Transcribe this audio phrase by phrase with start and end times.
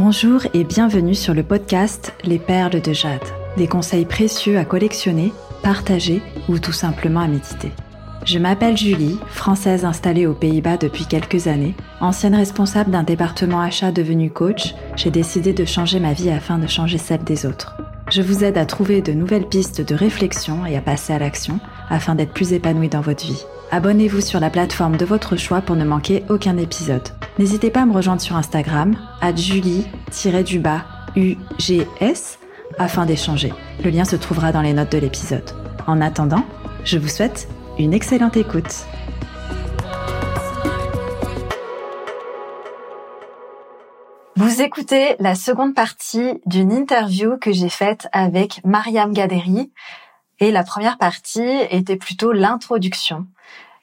[0.00, 3.20] Bonjour et bienvenue sur le podcast Les Perles de Jade.
[3.56, 5.32] Des conseils précieux à collectionner,
[5.64, 7.72] partager ou tout simplement à méditer.
[8.24, 11.74] Je m'appelle Julie, française installée aux Pays-Bas depuis quelques années.
[12.00, 16.68] Ancienne responsable d'un département achat devenu coach, j'ai décidé de changer ma vie afin de
[16.68, 17.76] changer celle des autres.
[18.08, 21.58] Je vous aide à trouver de nouvelles pistes de réflexion et à passer à l'action
[21.90, 23.44] afin d'être plus épanoui dans votre vie.
[23.70, 27.06] Abonnez-vous sur la plateforme de votre choix pour ne manquer aucun épisode.
[27.38, 32.38] N'hésitez pas à me rejoindre sur Instagram, à julie-du-bas UGS,
[32.78, 33.52] afin d'échanger.
[33.84, 35.50] Le lien se trouvera dans les notes de l'épisode.
[35.86, 36.46] En attendant,
[36.82, 37.46] je vous souhaite
[37.78, 38.86] une excellente écoute.
[44.36, 49.70] Vous écoutez la seconde partie d'une interview que j'ai faite avec Mariam Gaderi.
[50.40, 53.26] Et la première partie était plutôt l'introduction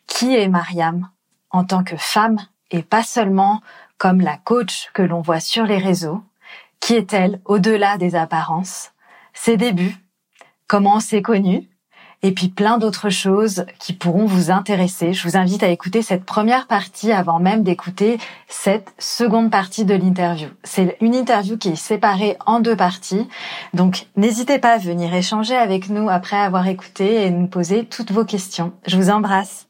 [0.07, 1.09] qui est Mariam
[1.51, 2.37] en tant que femme
[2.71, 3.61] et pas seulement
[3.97, 6.23] comme la coach que l'on voit sur les réseaux?
[6.79, 8.91] Qui est-elle au-delà des apparences
[9.33, 9.95] Ses débuts
[10.67, 11.69] Comment on s'est connue
[12.23, 15.13] et puis plein d'autres choses qui pourront vous intéresser?
[15.13, 19.93] Je vous invite à écouter cette première partie avant même d'écouter cette seconde partie de
[19.93, 20.49] l'interview.
[20.63, 23.27] C'est une interview qui est séparée en deux parties.
[23.73, 28.11] Donc n'hésitez pas à venir échanger avec nous après avoir écouté et nous poser toutes
[28.11, 28.73] vos questions.
[28.87, 29.64] Je vous embrasse.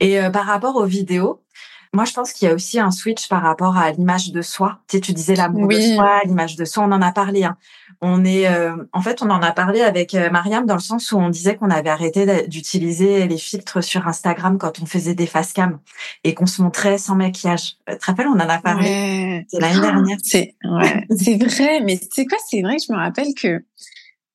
[0.00, 1.42] Et euh, par rapport aux vidéos,
[1.94, 4.78] moi, je pense qu'il y a aussi un switch par rapport à l'image de soi.
[4.88, 7.44] Tu, sais, tu disais l'amour de soi, l'image de soi, on en a parlé.
[7.44, 7.58] Hein.
[8.00, 11.12] On est, euh, en fait, on en a parlé avec euh, Mariam dans le sens
[11.12, 15.26] où on disait qu'on avait arrêté d'utiliser les filtres sur Instagram quand on faisait des
[15.26, 15.80] face cam
[16.24, 17.76] et qu'on se montrait sans maquillage.
[17.86, 19.44] Tu te rappelles, on en a parlé?
[19.48, 20.16] C'est l'année dernière.
[20.24, 23.62] C'est ouais, vrai, mais c'est quoi C'est vrai que je me rappelle que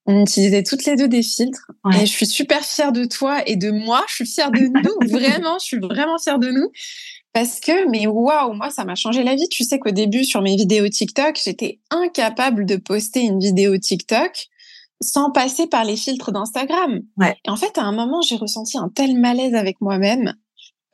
[0.07, 1.69] on utilisait toutes les deux des filtres.
[1.93, 4.03] Et je suis super fière de toi et de moi.
[4.07, 5.09] Je suis fière de nous.
[5.11, 6.71] vraiment, je suis vraiment fière de nous.
[7.33, 9.47] Parce que, mais waouh, moi, ça m'a changé la vie.
[9.49, 14.47] Tu sais qu'au début, sur mes vidéos TikTok, j'étais incapable de poster une vidéo TikTok
[15.01, 17.01] sans passer par les filtres d'Instagram.
[17.17, 17.35] Ouais.
[17.45, 20.33] Et en fait, à un moment, j'ai ressenti un tel malaise avec moi-même.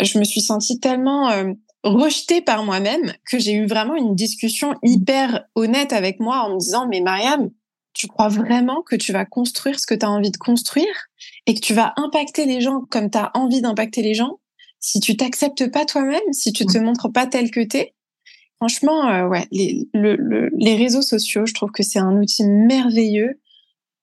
[0.02, 1.54] Je me suis sentie tellement euh,
[1.84, 6.60] rejetée par moi-même que j'ai eu vraiment une discussion hyper honnête avec moi en me
[6.60, 7.52] disant, mais Mariam,
[8.04, 11.08] tu crois vraiment que tu vas construire ce que tu as envie de construire
[11.48, 14.40] et que tu vas impacter les gens comme tu as envie d'impacter les gens
[14.82, 17.94] si tu t'acceptes pas toi-même, si tu te montres pas tel que t'es?
[18.58, 23.40] Franchement, euh, ouais, les, les réseaux sociaux, je trouve que c'est un outil merveilleux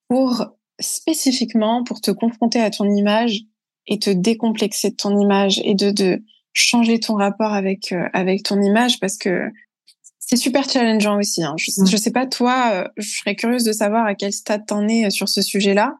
[0.07, 0.47] pour
[0.79, 3.41] spécifiquement pour te confronter à ton image
[3.85, 6.23] et te décomplexer de ton image et de, de
[6.53, 9.51] changer ton rapport avec euh, avec ton image parce que
[10.31, 11.43] c'est super challengeant aussi.
[11.43, 11.55] Hein.
[11.57, 14.87] Je, je sais pas toi, euh, je serais curieuse de savoir à quel stade t'en
[14.87, 15.97] es euh, sur ce sujet-là.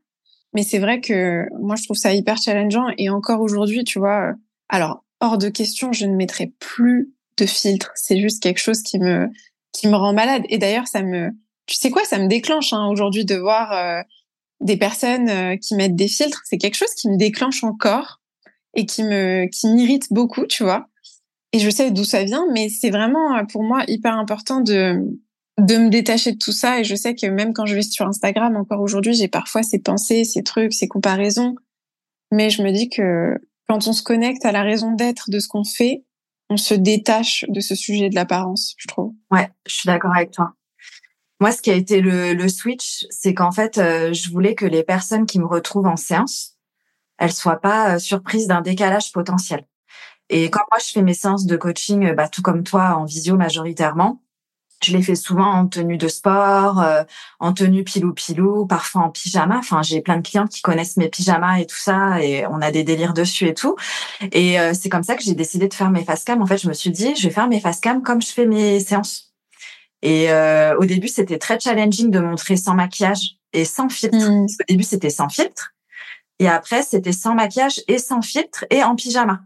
[0.53, 2.88] Mais c'est vrai que moi, je trouve ça hyper challengeant.
[2.97, 4.34] Et encore aujourd'hui, tu vois, euh,
[4.70, 7.91] alors hors de question, je ne mettrai plus de filtre.
[7.96, 9.28] C'est juste quelque chose qui me
[9.74, 10.44] qui me rend malade.
[10.47, 11.31] Et d'ailleurs, ça me,
[11.66, 14.03] tu sais quoi, ça me déclenche hein, aujourd'hui de voir
[14.59, 16.41] des personnes qui mettent des filtres.
[16.44, 18.20] C'est quelque chose qui me déclenche encore
[18.75, 20.91] et qui me qui m'irrite beaucoup, tu vois
[21.54, 25.04] et je sais d'où ça vient, mais c'est vraiment euh, pour moi hyper important de
[25.58, 26.80] de me détacher de tout ça.
[26.80, 29.80] Et je sais que même quand je vais sur Instagram, encore aujourd'hui, j'ai parfois ces
[29.80, 31.56] pensées, ces trucs, ces comparaisons.
[32.32, 35.48] Mais je me dis que quand on se connecte à la raison d'être de ce
[35.48, 36.04] qu'on fait,
[36.50, 39.14] on se détache de ce sujet de l'apparence, je trouve.
[39.30, 40.54] Ouais, je suis d'accord avec toi.
[41.40, 44.66] Moi, ce qui a été le, le switch, c'est qu'en fait, euh, je voulais que
[44.66, 46.58] les personnes qui me retrouvent en séance,
[47.18, 49.66] elles soient pas euh, surprises d'un décalage potentiel.
[50.31, 53.03] Et quand moi je fais mes séances de coaching, euh, bah, tout comme toi en
[53.03, 54.22] visio majoritairement,
[54.81, 57.03] je les fais souvent en tenue de sport, euh,
[57.40, 59.58] en tenue pilou pilou, parfois en pyjama.
[59.58, 62.72] Enfin, j'ai plein de clients qui connaissent mes pyjamas et tout ça, et on a
[62.72, 63.75] des délires dessus et tout.
[64.31, 66.41] Et euh, c'est comme ça que j'ai décidé de faire mes face cam.
[66.41, 68.46] En fait, je me suis dit, je vais faire mes face cam comme je fais
[68.46, 69.34] mes séances.
[70.02, 70.31] Et
[70.80, 74.18] au début, c'était très challenging de montrer sans maquillage et sans filtre.
[74.18, 74.46] Mmh.
[74.46, 75.74] Au début, c'était sans filtre.
[76.40, 79.41] Et après, c'était sans maquillage et sans filtre et en pyjama.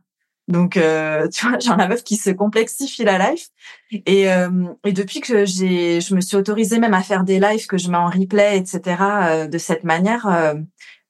[0.47, 3.49] Donc, euh, tu vois, j'ai la meuf qui se complexifie la life.
[3.91, 4.49] Et, euh,
[4.85, 7.89] et depuis que j'ai, je me suis autorisée même à faire des lives que je
[7.89, 8.81] mets en replay, etc.
[9.01, 10.55] Euh, de cette manière, euh,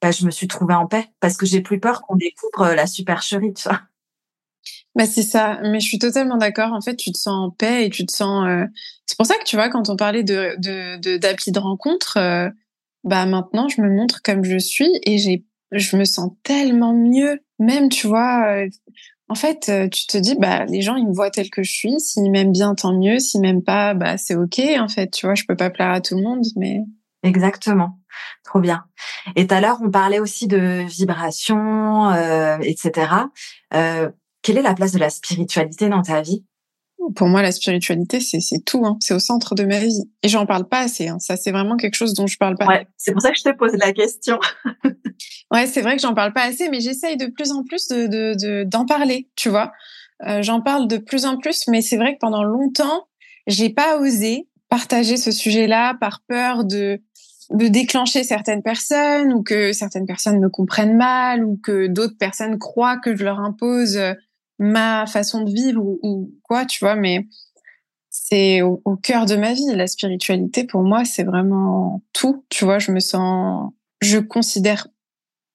[0.01, 2.87] bah, je me suis trouvée en paix parce que j'ai plus peur qu'on découvre la
[2.87, 3.81] supercherie, tu vois.
[4.95, 6.71] Bah c'est ça, mais je suis totalement d'accord.
[6.71, 8.47] En fait, tu te sens en paix et tu te sens.
[9.05, 12.17] C'est pour ça que tu vois, quand on parlait de de d'appli de, de rencontre,
[13.03, 17.41] bah maintenant je me montre comme je suis et j'ai, je me sens tellement mieux.
[17.59, 18.65] Même tu vois,
[19.27, 21.71] en fait, euh, tu te dis, bah, les gens, ils me voient tel que je
[21.71, 21.99] suis.
[21.99, 23.19] S'ils m'aiment bien, tant mieux.
[23.19, 24.59] S'ils m'aiment pas, bah, c'est OK.
[24.79, 26.81] En fait, tu vois, je peux pas plaire à tout le monde, mais.
[27.23, 27.99] Exactement.
[28.43, 28.85] Trop bien.
[29.35, 33.11] Et tout à l'heure, on parlait aussi de vibration, euh, etc.
[33.73, 34.11] Euh,
[34.43, 36.45] quelle est la place de la spiritualité dans ta vie?
[37.13, 38.85] Pour moi, la spiritualité, c'est tout.
[38.85, 38.97] Hein.
[38.99, 40.03] C'est au centre de ma vie.
[40.23, 41.07] Et j'en parle pas assez.
[41.07, 41.19] Hein.
[41.19, 42.65] Ça, c'est vraiment quelque chose dont je parle pas.
[42.67, 44.39] Ouais, c'est pour ça que je te pose la question.
[45.51, 48.63] ouais, c'est vrai que j'en parle pas assez, mais j'essaye de plus en plus de
[48.63, 49.29] d'en de, parler.
[49.35, 49.71] Tu vois,
[50.25, 53.07] euh, j'en parle de plus en plus, mais c'est vrai que pendant longtemps,
[53.47, 57.01] j'ai pas osé partager ce sujet-là par peur de
[57.51, 62.57] de déclencher certaines personnes ou que certaines personnes me comprennent mal ou que d'autres personnes
[62.57, 64.13] croient que je leur impose euh,
[64.59, 67.27] ma façon de vivre ou, quoi, tu vois, mais
[68.09, 69.73] c'est au, cœur de ma vie.
[69.73, 73.71] La spiritualité, pour moi, c'est vraiment tout, tu vois, je me sens,
[74.01, 74.87] je considère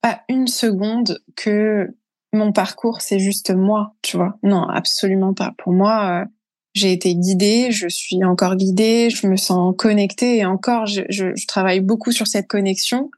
[0.03, 1.97] pas une seconde que
[2.33, 4.39] mon parcours, c'est juste moi, tu vois.
[4.43, 5.53] Non, absolument pas.
[5.59, 6.27] Pour moi, euh,
[6.75, 11.47] j'ai été guidée, je suis encore guidée, je me sens connectée et encore, je, je
[11.47, 13.11] travaille beaucoup sur cette connexion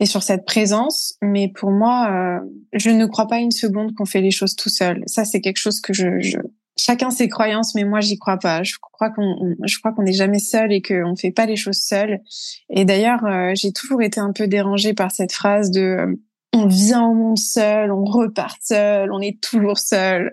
[0.00, 1.16] et sur cette présence.
[1.22, 2.40] Mais pour moi, euh,
[2.72, 5.02] je ne crois pas une seconde qu'on fait les choses tout seul.
[5.06, 6.38] Ça, c'est quelque chose que je, je...
[6.76, 8.62] chacun ses croyances, mais moi, j'y crois pas.
[8.62, 11.80] Je crois qu'on, je crois qu'on n'est jamais seul et qu'on fait pas les choses
[11.80, 12.20] seul.
[12.70, 16.14] Et d'ailleurs, euh, j'ai toujours été un peu dérangée par cette phrase de euh,
[16.52, 20.32] on vient au monde seul, on repart seul, on est toujours seul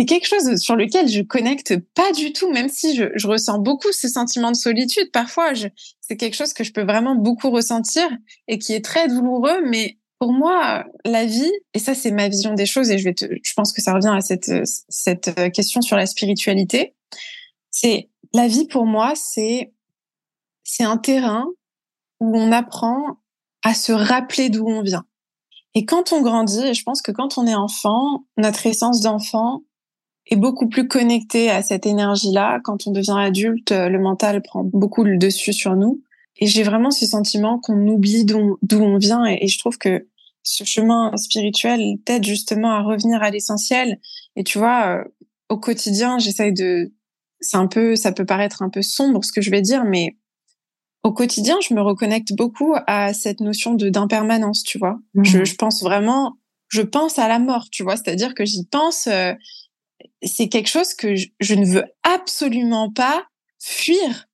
[0.00, 3.92] c'est quelque chose sur lequel je connecte pas du tout, même si je, ressens beaucoup
[3.92, 5.10] ce sentiment de solitude.
[5.12, 5.52] Parfois,
[6.00, 8.08] c'est quelque chose que je peux vraiment beaucoup ressentir
[8.48, 9.60] et qui est très douloureux.
[9.68, 13.14] Mais pour moi, la vie, et ça c'est ma vision des choses, et je vais
[13.20, 16.94] je pense que ça revient à cette cette question sur la spiritualité.
[17.70, 19.74] C'est la vie pour moi, c'est
[20.64, 21.44] c'est un terrain
[22.20, 23.18] où on apprend
[23.64, 25.04] à se rappeler d'où on vient.
[25.74, 29.62] Et quand on grandit, et je pense que quand on est enfant, notre essence d'enfant,
[30.30, 32.60] est beaucoup plus connecté à cette énergie-là.
[32.64, 36.02] Quand on devient adulte, le mental prend beaucoup le dessus sur nous.
[36.40, 39.24] Et j'ai vraiment ce sentiment qu'on oublie d'où on vient.
[39.26, 40.06] Et, je trouve que
[40.42, 44.00] ce chemin spirituel t'aide justement à revenir à l'essentiel.
[44.36, 45.04] Et tu vois, euh,
[45.48, 46.92] au quotidien, j'essaye de...
[47.40, 50.16] C'est un peu, ça peut paraître un peu sombre ce que je vais dire, mais
[51.02, 54.98] au quotidien, je me reconnecte beaucoup à cette notion de d'impermanence, tu vois.
[55.22, 55.44] Je, mmh.
[55.46, 56.36] je, pense vraiment,
[56.68, 57.96] je pense à la mort, tu vois.
[57.96, 59.32] C'est-à-dire que j'y pense, euh,
[60.22, 63.26] c'est quelque chose que je, ne veux absolument pas
[63.58, 64.26] fuir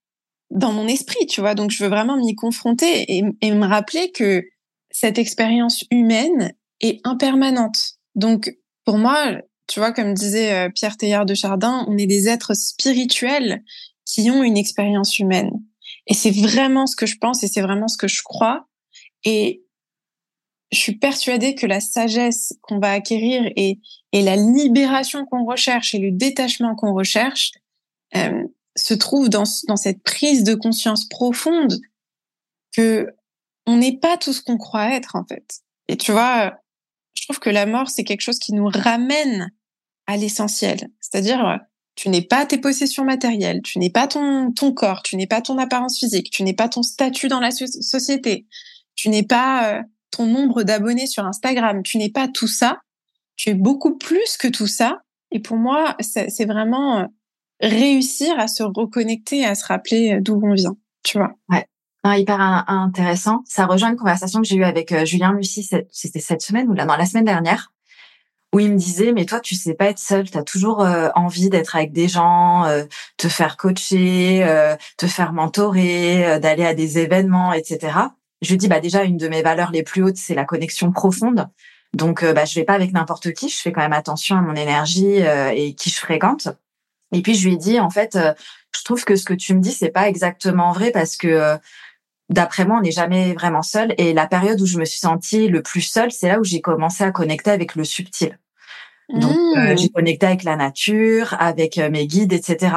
[0.51, 1.55] dans mon esprit, tu vois.
[1.55, 4.45] Donc, je veux vraiment m'y confronter et, me rappeler que
[4.91, 7.99] cette expérience humaine est impermanente.
[8.15, 9.33] Donc, pour moi,
[9.67, 13.65] tu vois, comme disait euh, Pierre Teilhard de Chardin, on est des êtres spirituels
[14.05, 15.51] qui ont une expérience humaine.
[16.07, 18.67] Et c'est vraiment ce que je pense et c'est vraiment ce que je crois.
[19.25, 19.65] Et
[20.73, 23.81] je suis persuadée que la sagesse qu'on va acquérir et,
[24.17, 27.53] et la libération qu'on recherche et le détachement qu'on recherche
[28.17, 31.79] euh, se trouve dans, dans cette prise de conscience profonde
[32.75, 33.09] que
[33.67, 35.61] on n'est pas tout ce qu'on croit être en fait.
[35.89, 36.55] Et tu vois,
[37.13, 39.53] je trouve que la mort c'est quelque chose qui nous ramène
[40.07, 41.61] à l'essentiel, c'est-à-dire
[41.95, 45.43] tu n'es pas tes possessions matérielles, tu n'es pas ton ton corps, tu n'es pas
[45.43, 48.47] ton apparence physique, tu n'es pas ton statut dans la société,
[48.95, 51.83] tu n'es pas euh, ton nombre d'abonnés sur Instagram.
[51.83, 52.79] Tu n'es pas tout ça.
[53.37, 55.03] Tu es beaucoup plus que tout ça.
[55.31, 57.05] Et pour moi, c'est vraiment euh,
[57.61, 60.77] réussir à se reconnecter, à se rappeler euh, d'où on vient.
[61.03, 61.33] Tu vois.
[61.49, 61.67] Ouais.
[62.19, 63.43] hyper intéressant.
[63.44, 66.75] Ça rejoint une conversation que j'ai eue avec euh, Julien Lucie, c'était cette semaine ou
[66.75, 67.73] là, non, la semaine dernière,
[68.55, 71.50] où il me disait, mais toi, tu sais pas être seul, tu as toujours envie
[71.50, 72.65] d'être avec des gens,
[73.19, 74.46] te faire coacher,
[74.96, 78.08] te faire mentorer, d'aller à des événements, etc
[78.43, 80.93] je lui dis bah déjà une de mes valeurs les plus hautes c'est la connexion
[80.93, 81.49] profonde.
[81.96, 84.41] Donc euh, bah je vais pas avec n'importe qui, je fais quand même attention à
[84.41, 86.48] mon énergie euh, et qui je fréquente.
[87.12, 88.34] Et puis je lui ai dit en fait euh,
[88.76, 91.56] je trouve que ce que tu me dis c'est pas exactement vrai parce que
[92.29, 95.48] d'après moi on n'est jamais vraiment seul et la période où je me suis sentie
[95.48, 98.38] le plus seule, c'est là où j'ai commencé à connecter avec le subtil.
[99.08, 99.79] Donc, euh, mmh.
[99.79, 102.74] j'ai connecté avec la nature, avec euh, mes guides, etc.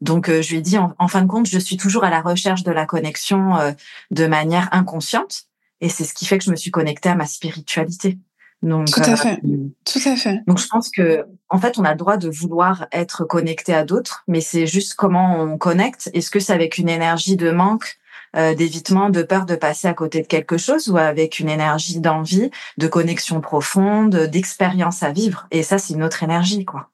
[0.00, 2.22] Donc, euh, je lui ai dit, en, fin de compte, je suis toujours à la
[2.22, 3.74] recherche de la connexion
[4.10, 5.44] de manière inconsciente.
[5.82, 8.18] Et c'est ce qui fait que je me suis connectée à ma spiritualité.
[8.62, 9.40] Donc, Tout à fait.
[9.84, 10.40] Tout à fait.
[10.46, 13.84] Donc, je pense que, en fait, on a le droit de vouloir être connecté à
[13.84, 16.10] d'autres, mais c'est juste comment on connecte.
[16.14, 17.98] Est-ce que c'est avec une énergie de manque
[18.34, 22.00] euh, d'évitement, de peur de passer à côté de quelque chose ou avec une énergie
[22.00, 25.46] d'envie, de connexion profonde, d'expérience à vivre?
[25.50, 26.90] Et ça, c'est une autre énergie, quoi.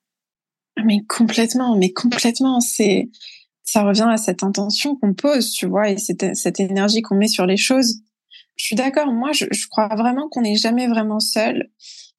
[0.85, 2.61] Mais complètement, mais complètement.
[2.61, 3.09] C'est,
[3.63, 7.29] ça revient à cette intention qu'on pose, tu vois, et cette, cette énergie qu'on met
[7.29, 8.01] sur les choses.
[8.63, 9.11] Je suis d'accord.
[9.11, 11.69] Moi, je, je, crois vraiment qu'on n'est jamais vraiment seul.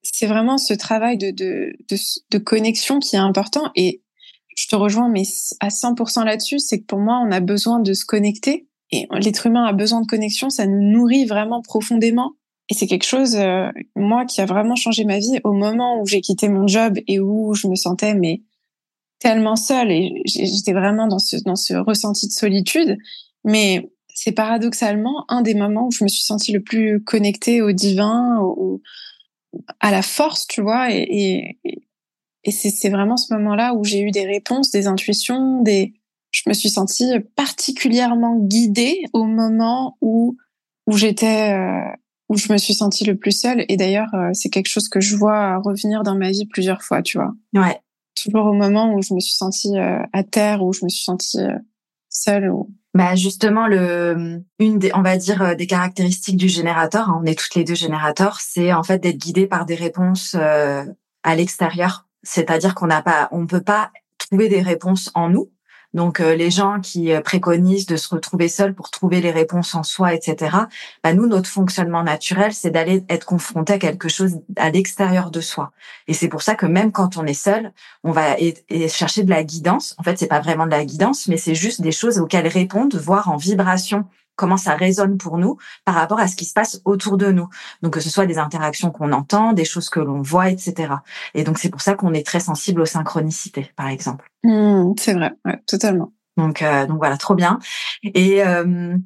[0.02, 1.96] C'est vraiment ce travail de, de, de,
[2.32, 3.72] de connexion qui est important.
[3.78, 4.02] Et
[4.58, 5.24] je te rejoins, mais
[5.62, 9.48] à 100% là-dessus, c'est que pour moi, on a besoin de se connecter et l'être
[9.48, 12.34] humain a besoin de connexion, ça nous nourrit vraiment profondément.
[12.70, 16.06] Et c'est quelque chose, euh, moi, qui a vraiment changé ma vie au moment où
[16.06, 18.42] j'ai quitté mon job et où je me sentais mais
[19.20, 22.98] tellement seule et j'étais vraiment dans ce, dans ce ressenti de solitude.
[23.46, 27.72] Mais c'est paradoxalement un des moments où je me suis sentie le plus connectée au
[27.72, 28.82] divin, au,
[29.80, 30.92] à la force, tu vois.
[30.92, 31.88] Et, et,
[32.44, 35.94] et c'est vraiment ce moment-là où j'ai eu des réponses, des intuitions, des.
[36.32, 40.36] Je me suis sentie particulièrement guidée au moment où
[40.88, 41.96] où j'étais euh,
[42.28, 43.66] où je me suis sentie le plus seule.
[43.70, 47.04] Et d'ailleurs, euh, c'est quelque chose que je vois revenir dans ma vie plusieurs fois,
[47.04, 47.34] tu vois.
[47.54, 47.80] Ouais.
[48.16, 51.04] Toujours au moment où je me suis sentie euh, à terre, où je me suis
[51.04, 51.38] sentie
[52.10, 52.50] seule.
[52.50, 52.70] Ou...
[52.94, 57.38] Bah justement, le une des, on va dire des caractéristiques du générateur, hein, on est
[57.38, 62.06] toutes les deux générateurs, c'est en fait d'être guidé par des réponses à l'extérieur.
[62.22, 65.52] C'est-à-dire qu'on n'a pas, on peut pas trouver des réponses en nous.
[65.94, 69.76] Donc euh, les gens qui euh, préconisent de se retrouver seuls pour trouver les réponses
[69.76, 70.58] en soi, etc.
[71.04, 75.42] Bah, nous, notre fonctionnement naturel, c'est d'aller être confronté à quelque chose à l'extérieur de
[75.42, 75.72] soi.
[76.08, 77.72] Et c'est pour ça que même quand on est seul,
[78.04, 78.36] on va
[78.88, 79.96] chercher de la guidance.
[79.98, 82.98] En fait, c'est pas vraiment de la guidance, mais c'est juste des choses auxquelles répondre,
[83.00, 84.06] voir en vibration
[84.36, 87.48] comment ça résonne pour nous par rapport à ce qui se passe autour de nous.
[87.82, 90.94] Donc que ce soit des interactions qu'on entend, des choses que l'on voit, etc.
[91.34, 94.30] Et donc c'est pour ça qu'on est très sensible aux synchronicités, par exemple.
[94.44, 96.12] Mmh, c'est vrai, ouais, totalement.
[96.38, 97.60] Donc euh, donc voilà, trop bien.
[98.04, 98.98] Et euh,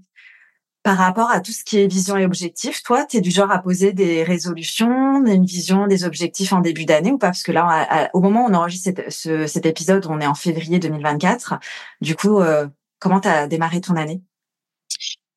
[0.88, 3.52] par rapport à tout ce qui est vision et objectif, toi, tu es du genre
[3.52, 7.28] à poser des résolutions, une vision, des objectifs en début d'année ou pas?
[7.28, 11.56] Parce que là, au moment où on enregistre cet, épisode, on est en février 2024.
[12.00, 12.68] Du coup, euh,
[13.00, 14.22] comment tu as démarré ton année?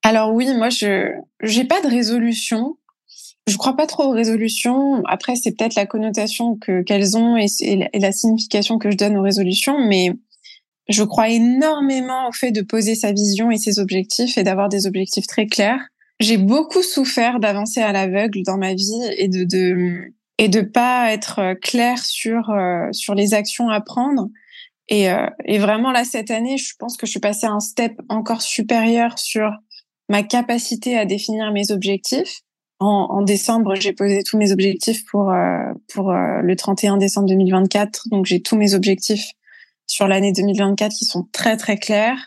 [0.03, 2.77] Alors oui, moi je j'ai pas de résolution.
[3.47, 5.03] Je crois pas trop aux résolutions.
[5.07, 7.47] Après, c'est peut-être la connotation que qu'elles ont et,
[7.93, 10.13] la signification que je donne aux résolutions, mais
[10.89, 14.87] je crois énormément au fait de poser sa vision et ses objectifs et d'avoir des
[14.87, 15.81] objectifs très clairs.
[16.21, 21.13] J'ai beaucoup souffert d'avancer à l'aveugle dans ma vie et de, de et de pas
[21.13, 24.29] être clair sur euh, sur les actions à prendre.
[24.89, 27.61] Et, euh, et vraiment là cette année, je pense que je suis passée à un
[27.61, 29.51] step encore supérieur sur
[30.11, 32.41] ma capacité à définir mes objectifs.
[32.81, 37.29] En, en décembre, j'ai posé tous mes objectifs pour euh, pour euh, le 31 décembre
[37.29, 38.09] 2024.
[38.11, 39.31] Donc j'ai tous mes objectifs
[39.87, 42.19] sur l'année 2024 qui sont très très clairs.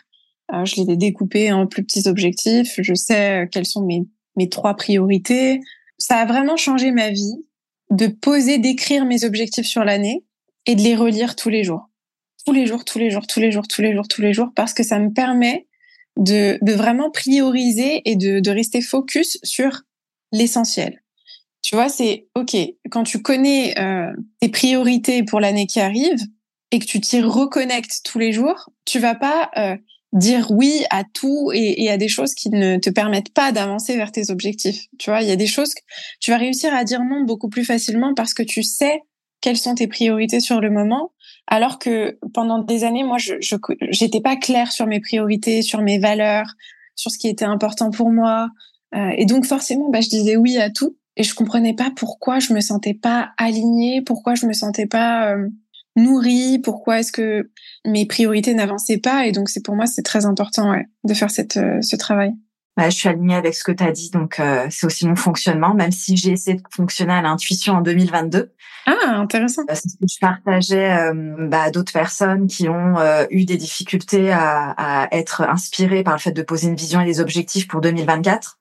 [0.52, 2.74] Euh, je les ai découpés en plus petits objectifs.
[2.78, 5.60] Je sais quelles sont mes mes trois priorités.
[5.98, 7.44] Ça a vraiment changé ma vie
[7.90, 10.24] de poser, d'écrire mes objectifs sur l'année
[10.64, 11.90] et de les relire tous les jours.
[12.46, 14.48] Tous les jours, tous les jours, tous les jours, tous les jours, tous les jours,
[14.56, 15.66] parce que ça me permet
[16.16, 19.82] de, de vraiment prioriser et de, de rester focus sur
[20.32, 21.02] l'essentiel.
[21.62, 22.56] Tu vois, c'est OK,
[22.90, 26.18] quand tu connais euh, tes priorités pour l'année qui arrive
[26.70, 29.76] et que tu t'y reconnectes tous les jours, tu vas pas euh,
[30.12, 33.96] dire oui à tout et, et, à des choses qui ne te permettent pas d'avancer
[33.96, 34.84] vers tes objectifs.
[34.98, 35.80] Tu vois, il y a des choses que
[36.20, 39.00] tu vas réussir à dire non beaucoup plus facilement parce que tu sais
[39.40, 41.12] quelles sont tes priorités sur le moment
[41.46, 43.34] alors que pendant des années, moi, je
[43.90, 46.46] j'étais pas claire sur mes priorités, sur mes valeurs,
[46.96, 48.48] sur ce qui était important pour moi.
[48.94, 50.96] Euh, et donc forcément, bah, je disais oui à tout.
[51.16, 55.32] Et je comprenais pas pourquoi je me sentais pas alignée, pourquoi je me sentais pas
[55.32, 55.48] euh,
[55.96, 57.50] nourrie, pourquoi est-ce que
[57.86, 59.26] mes priorités n'avançaient pas.
[59.26, 62.32] Et donc c'est pour moi c'est très important ouais, de faire cette, euh, ce travail.
[62.76, 65.14] Bah, je suis alignée avec ce que tu as dit, donc euh, c'est aussi mon
[65.14, 68.52] fonctionnement, même si j'ai essayé de fonctionner à l'intuition en 2022.
[68.86, 69.62] Ah, intéressant.
[69.62, 72.96] Euh, c'est ce que je partageais euh, bah, d'autres personnes qui ont
[73.30, 77.06] eu des difficultés à, à, être inspirées par le fait de poser une vision et
[77.06, 78.58] des objectifs pour 2024.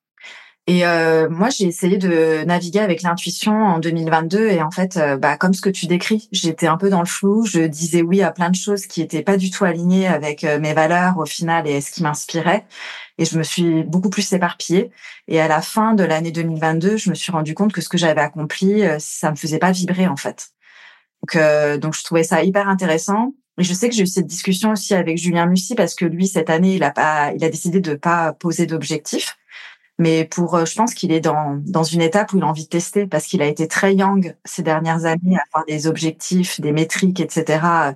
[0.65, 0.83] Et
[1.29, 5.61] moi, j'ai essayé de naviguer avec l'intuition en 2022 et en fait, bah, comme ce
[5.61, 7.45] que tu décris, j'étais un peu dans le flou.
[7.45, 10.73] Je disais oui à plein de choses qui étaient pas du tout alignées avec mes
[10.73, 12.65] valeurs au final et ce qui m'inspirait
[13.17, 14.91] et je me suis beaucoup plus éparpillée.
[15.27, 17.97] Et à la fin de l'année 2022, je me suis rendu compte que ce que
[17.97, 20.49] j'avais accompli, euh, ça me faisait pas vibrer en fait.
[21.21, 23.33] Donc, euh, donc je trouvais ça hyper intéressant.
[23.59, 26.27] Et je sais que j'ai eu cette discussion aussi avec Julien Mussy parce que lui
[26.27, 29.37] cette année, il a pas, il a décidé de pas poser d'objectifs.
[29.99, 32.63] Mais pour, euh, je pense qu'il est dans dans une étape où il a envie
[32.63, 36.59] de tester parce qu'il a été très young ces dernières années à avoir des objectifs,
[36.59, 37.93] des métriques, etc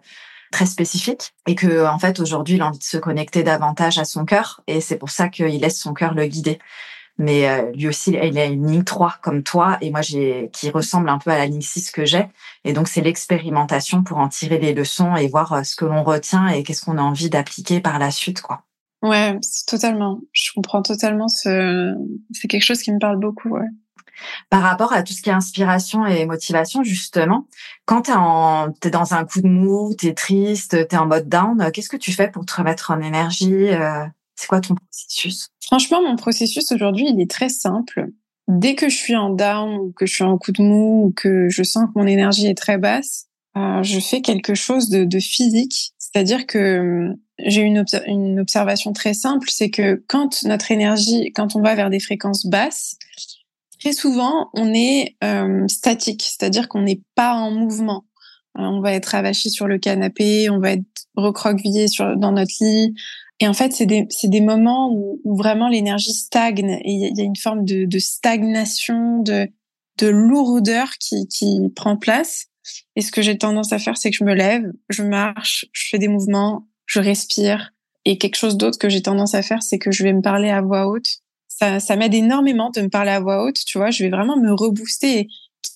[0.52, 4.06] très spécifique et que en fait aujourd'hui il a envie de se connecter davantage à
[4.06, 6.60] son cœur et c'est pour ça qu'il laisse son cœur le guider.
[7.20, 10.70] Mais euh, lui aussi, il a une ligne 3 comme toi et moi j'ai qui
[10.70, 12.28] ressemble un peu à la ligne 6 que j'ai
[12.64, 16.04] et donc c'est l'expérimentation pour en tirer les leçons et voir euh, ce que l'on
[16.04, 18.67] retient et qu'est-ce qu'on a envie d'appliquer par la suite quoi.
[19.02, 20.20] Ouais, totalement.
[20.32, 21.96] Je comprends totalement ce
[22.34, 23.68] c'est quelque chose qui me parle beaucoup, ouais.
[24.50, 27.48] Par rapport à tout ce qui est inspiration et motivation, justement,
[27.86, 31.30] quand tu es, dans un coup de mou, tu es triste, tu es en mode
[31.30, 35.50] down, qu'est-ce que tu fais pour te remettre en énergie euh, C'est quoi ton processus?
[35.64, 38.08] Franchement, mon processus aujourd'hui, il est très simple.
[38.48, 41.14] Dès que je suis en down ou que je suis en coup de mou ou
[41.16, 43.28] que je sens que mon énergie est très basse,
[43.58, 45.92] euh, je fais quelque chose de, de physique.
[45.98, 51.76] C'est-à-dire que j'ai une, observation très simple, c'est que quand notre énergie, quand on va
[51.76, 52.98] vers des fréquences basses,
[53.80, 58.06] très souvent on est euh, statique, c'est-à-dire qu'on n'est pas en mouvement.
[58.58, 61.86] Euh, on va être avachi sur le canapé, on va être recroquevillé
[62.18, 62.96] dans notre lit.
[63.40, 67.36] Et en fait, c'est des, moments où, vraiment l'énergie stagne et il y, a une
[67.36, 69.48] forme de, stagnation, de,
[70.00, 72.48] de lourdeur qui prend place.
[72.96, 75.88] Et ce que j'ai tendance à faire, c'est que je me lève, je marche, je
[75.90, 77.74] fais des mouvements, je respire.
[78.06, 80.50] Et quelque chose d'autre que j'ai tendance à faire, c'est que je vais me parler
[80.50, 81.20] à voix haute.
[81.48, 83.92] Ça, ça m'aide énormément de me parler à voix haute, tu vois.
[83.92, 85.28] Je vais vraiment me rebooster.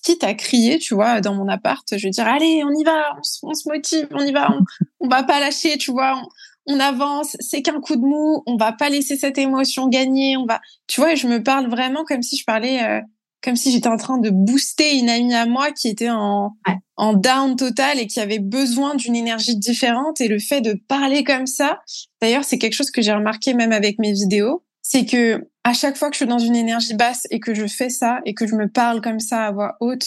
[0.02, 3.16] quitte à crier, tu vois, dans mon appart, je vais dire, allez, on y va,
[3.42, 4.64] on, se motive, on y va, on,
[5.00, 6.22] on va pas lâcher, tu vois.
[6.66, 10.46] On, avance, c'est qu'un coup de mou, on va pas laisser cette émotion gagner, on
[10.46, 13.00] va, tu vois, je me parle vraiment comme si je parlais euh,
[13.42, 16.52] comme si j'étais en train de booster une amie à moi qui était en,
[16.96, 20.20] en down total et qui avait besoin d'une énergie différente.
[20.20, 21.80] Et le fait de parler comme ça,
[22.20, 25.96] d'ailleurs, c'est quelque chose que j'ai remarqué même avec mes vidéos, c'est que à chaque
[25.96, 28.46] fois que je suis dans une énergie basse et que je fais ça et que
[28.46, 30.06] je me parle comme ça à voix haute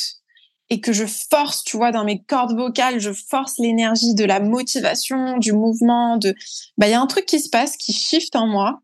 [0.69, 4.39] et que je force, tu vois, dans mes cordes vocales, je force l'énergie de la
[4.39, 6.33] motivation, du mouvement, de,
[6.77, 8.79] bah, il y a un truc qui se passe, qui shift en moi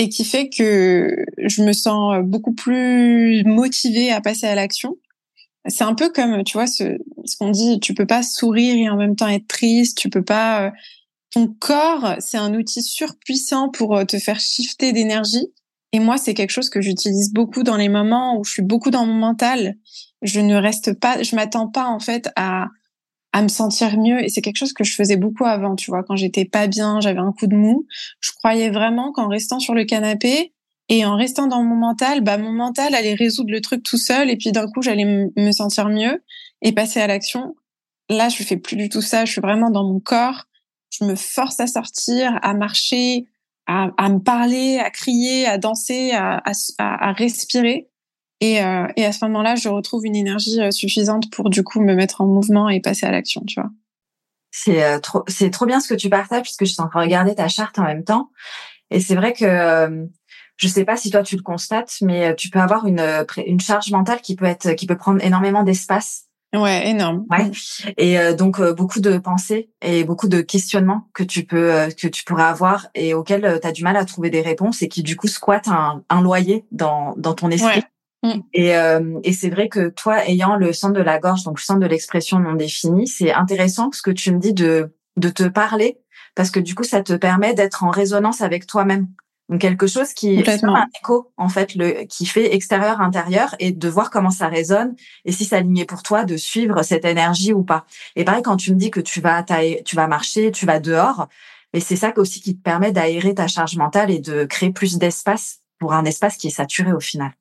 [0.00, 4.96] et qui fait que je me sens beaucoup plus motivée à passer à l'action.
[5.68, 6.96] C'est un peu comme, tu vois, ce,
[7.38, 10.68] qu'on dit, tu peux pas sourire et en même temps être triste, tu peux pas...
[10.68, 10.70] Euh,
[11.32, 15.52] ton corps, c'est un outil surpuissant pour euh, te faire shifter d'énergie.
[15.92, 18.90] Et moi, c'est quelque chose que j'utilise beaucoup dans les moments où je suis beaucoup
[18.90, 19.76] dans mon mental.
[20.22, 22.68] Je ne reste pas, je m'attends pas en fait à
[23.32, 24.22] à me sentir mieux.
[24.24, 27.00] Et c'est quelque chose que je faisais beaucoup avant, tu vois, quand j'étais pas bien,
[27.00, 27.86] j'avais un coup de mou.
[28.20, 30.52] Je croyais vraiment qu'en restant sur le canapé
[30.88, 34.30] et en restant dans mon mental, bah, mon mental allait résoudre le truc tout seul
[34.30, 36.22] et puis d'un coup, j'allais me sentir mieux
[36.62, 37.54] et passer à l'action.
[38.08, 39.24] Là, je fais plus du tout ça.
[39.24, 40.46] Je suis vraiment dans mon corps.
[40.90, 43.26] Je me force à sortir, à marcher,
[43.66, 47.89] à, me parler, à crier, à danser, à respirer.
[48.40, 51.80] Et, euh, et à ce moment-là, je retrouve une énergie euh, suffisante pour du coup
[51.80, 53.70] me mettre en mouvement et passer à l'action, tu vois.
[54.50, 57.00] C'est euh, trop, c'est trop bien ce que tu partages puisque je suis en train
[57.00, 58.30] de regarder ta charte en même temps.
[58.90, 60.06] Et c'est vrai que euh,
[60.56, 63.90] je sais pas si toi tu le constates, mais tu peux avoir une une charge
[63.92, 66.24] mentale qui peut être qui peut prendre énormément d'espace.
[66.52, 67.26] Ouais, énorme.
[67.30, 67.48] Ouais.
[67.96, 72.42] Et donc beaucoup de pensées et beaucoup de questionnements que tu peux que tu pourrais
[72.42, 75.28] avoir et auxquels tu as du mal à trouver des réponses et qui du coup
[75.28, 77.84] squattent un, un loyer dans dans ton esprit.
[78.22, 78.40] Mm.
[78.52, 81.64] Et, euh, et c'est vrai que toi, ayant le centre de la gorge, donc le
[81.64, 85.44] centre de l'expression non définie, c'est intéressant ce que tu me dis de, de te
[85.44, 85.98] parler,
[86.34, 89.08] parce que du coup, ça te permet d'être en résonance avec toi-même.
[89.48, 93.72] Donc quelque chose qui est un écho en fait, le qui fait extérieur intérieur et
[93.72, 97.52] de voir comment ça résonne et si ça aligne pour toi de suivre cette énergie
[97.52, 97.84] ou pas.
[98.14, 99.44] Et pareil quand tu me dis que tu vas
[99.84, 101.26] tu vas marcher, tu vas dehors,
[101.74, 104.98] mais c'est ça aussi qui te permet d'aérer ta charge mentale et de créer plus
[104.98, 107.32] d'espace pour un espace qui est saturé au final.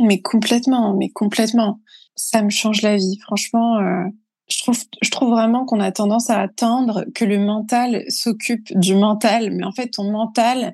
[0.00, 1.80] Mais complètement, mais complètement.
[2.14, 3.18] Ça me change la vie.
[3.22, 4.04] Franchement, euh,
[4.48, 8.94] je trouve, je trouve vraiment qu'on a tendance à attendre que le mental s'occupe du
[8.94, 10.72] mental, mais en fait, ton mental,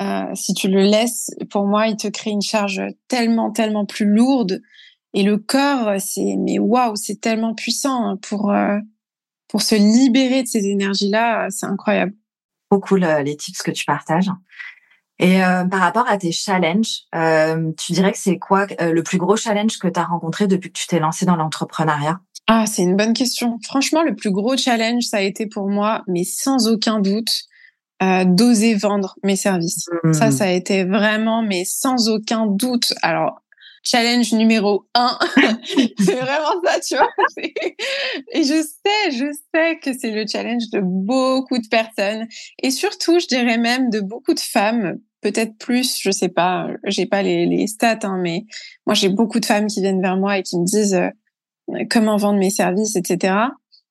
[0.00, 4.06] euh, si tu le laisses, pour moi, il te crée une charge tellement, tellement plus
[4.06, 4.62] lourde.
[5.14, 8.78] Et le corps, c'est, mais waouh, c'est tellement puissant hein, pour euh,
[9.48, 11.48] pour se libérer de ces énergies-là.
[11.50, 12.12] C'est incroyable.
[12.70, 14.30] Beaucoup les tips que tu partages.
[15.18, 19.02] Et euh, par rapport à tes challenges, euh, tu dirais que c'est quoi euh, le
[19.02, 22.20] plus gros challenge que tu as rencontré depuis que tu t'es lancé dans l'entrepreneuriat?
[22.48, 23.58] Ah, c'est une bonne question.
[23.64, 27.32] Franchement, le plus gros challenge, ça a été pour moi, mais sans aucun doute,
[28.00, 29.88] d'oser vendre mes services.
[30.12, 30.32] Ça, mmh.
[30.32, 32.92] ça a été vraiment, mais sans aucun doute.
[33.00, 33.40] Alors,
[33.86, 35.18] challenge numéro un.
[35.98, 37.08] c'est vraiment ça, tu vois.
[38.32, 42.26] Et je sais, je sais que c'est le challenge de beaucoup de personnes
[42.62, 47.06] et surtout, je dirais même de beaucoup de femmes, peut-être plus, je sais pas, j'ai
[47.06, 48.44] pas les, stats, hein, mais
[48.86, 52.16] moi j'ai beaucoup de femmes qui viennent vers moi et qui me disent euh, comment
[52.16, 53.34] vendre mes services, etc.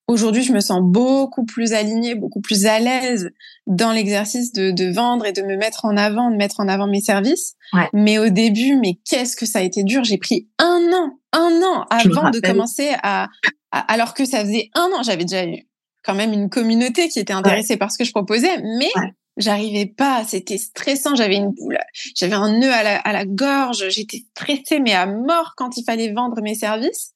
[0.08, 3.30] Aujourd'hui, je me sens beaucoup plus alignée, beaucoup plus à l'aise
[3.66, 6.86] dans l'exercice de, de, vendre et de me mettre en avant, de mettre en avant
[6.86, 7.54] mes services.
[7.92, 11.60] Mais au début, mais qu'est-ce que ça a été dur J'ai pris un an, un
[11.62, 13.28] an avant de commencer à,
[13.72, 15.66] alors que ça faisait un an, j'avais déjà eu
[16.04, 18.92] quand même une communauté qui était intéressée par ce que je proposais, mais
[19.36, 20.22] j'arrivais pas.
[20.24, 21.16] C'était stressant.
[21.16, 21.78] J'avais une boule,
[22.14, 23.88] j'avais un nœud à la, à la gorge.
[23.88, 27.12] J'étais stressée mais à mort quand il fallait vendre mes services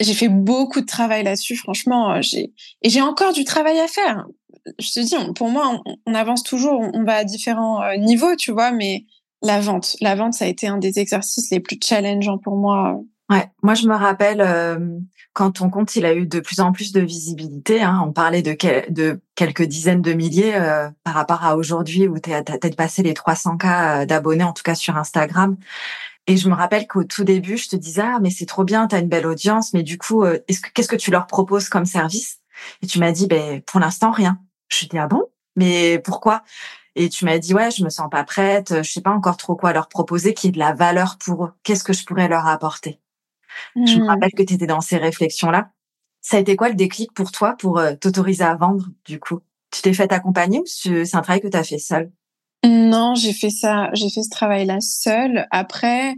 [0.00, 2.12] j'ai fait beaucoup de travail là-dessus, franchement.
[2.12, 4.26] Euh, j'ai et j'ai encore du travail à faire.
[4.78, 8.52] Je te dis, pour moi, on, avance toujours, on va à différents euh, niveaux, tu
[8.52, 9.04] vois, mais
[9.42, 13.00] la vente, la vente, ça a été un des exercices les plus challengeants pour moi.
[13.30, 14.98] Ouais, moi je me rappelle, euh,
[15.32, 18.42] quand ton compte il a eu de plus en plus de visibilité, hein, on parlait
[18.42, 18.52] de,
[19.34, 20.58] quelques dizaines de milliers
[21.04, 24.64] par rapport à aujourd'hui où tu as peut-être passé les 300 k d'abonnés, en tout
[24.64, 25.56] cas sur Instagram.
[26.26, 28.86] Et je me rappelle qu'au tout début, je te disais ah mais c'est trop bien,
[28.86, 31.26] tu as une belle audience, mais du coup, euh, est-ce que qu'est-ce que tu leur
[31.26, 32.38] proposes comme service?
[32.82, 34.40] Et tu m'as dit ben pour l'instant rien.
[34.68, 35.24] Je dis ah bon,
[35.56, 36.42] mais pourquoi?
[36.96, 39.56] Et tu m'as dit ouais, je me sens pas prête, je sais pas encore trop
[39.56, 41.52] quoi leur proposer qui est de la valeur pour eux.
[41.62, 43.00] Qu'est-ce que je pourrais leur apporter?
[43.74, 44.08] Je me mmh.
[44.08, 45.70] rappelle que tu étais dans ces réflexions-là.
[46.20, 49.40] Ça a été quoi le déclic pour toi pour euh, t'autoriser à vendre du coup?
[49.70, 52.10] Tu t'es fait accompagner ou c'est un travail que tu as fait seul
[52.64, 55.46] Non, j'ai fait ça, j'ai fait ce travail-là seul.
[55.50, 56.14] Après,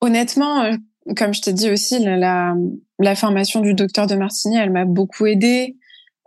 [0.00, 0.76] honnêtement, euh,
[1.16, 2.54] comme je t'ai dit aussi, la,
[2.98, 5.76] la, formation du docteur de Martini, elle m'a beaucoup aidé.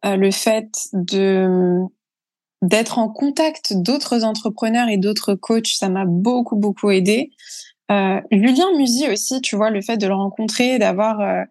[0.05, 1.79] Euh, le fait de
[2.61, 7.31] d'être en contact d'autres entrepreneurs et d'autres coachs, ça m'a beaucoup, beaucoup aidé.
[7.91, 11.43] Euh, Julien Musy aussi, tu vois, le fait de le rencontrer, d'avoir euh,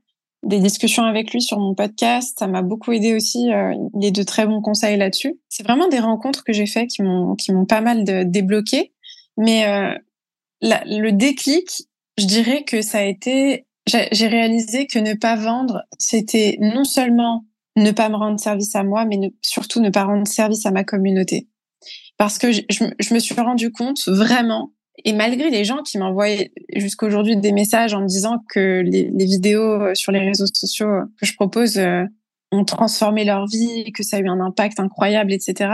[0.43, 3.53] des discussions avec lui sur mon podcast, ça m'a beaucoup aidé aussi.
[3.53, 5.39] Euh, il est de très bons conseils là-dessus.
[5.49, 8.93] C'est vraiment des rencontres que j'ai fait qui m'ont qui m'ont pas mal de, débloqué.
[9.37, 9.95] Mais euh,
[10.61, 11.85] le déclic,
[12.19, 17.45] je dirais que ça a été, j'ai réalisé que ne pas vendre, c'était non seulement
[17.77, 20.85] ne pas me rendre service à moi, mais surtout ne pas rendre service à ma
[20.85, 21.49] communauté.
[22.19, 24.73] Parce que je, me suis rendu compte vraiment,
[25.05, 29.81] et malgré les gens qui m'envoyaient jusqu'aujourd'hui des messages en me disant que les, vidéos
[29.83, 32.05] euh, sur les réseaux sociaux que je propose euh,
[32.51, 35.71] ont transformé leur vie, que ça a eu un impact incroyable, etc.,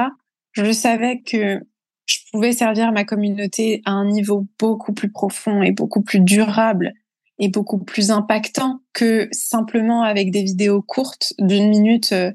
[0.53, 1.61] je savais que
[2.07, 6.95] je pouvais servir ma communauté à un niveau beaucoup plus profond et beaucoup plus durable
[7.39, 12.33] est beaucoup plus impactant que simplement avec des vidéos courtes d'une minute euh,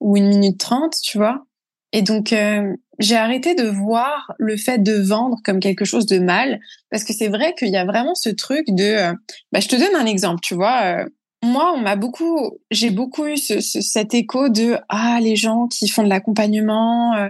[0.00, 1.44] ou une minute trente, tu vois.
[1.92, 6.18] Et donc, euh, j'ai arrêté de voir le fait de vendre comme quelque chose de
[6.18, 8.84] mal, parce que c'est vrai qu'il y a vraiment ce truc de...
[8.84, 9.12] Euh,
[9.52, 11.04] bah, je te donne un exemple, tu vois.
[11.42, 15.88] moi, on m'a beaucoup, j'ai beaucoup eu ce, cet écho de ah les gens qui
[15.88, 17.28] font de l'accompagnement,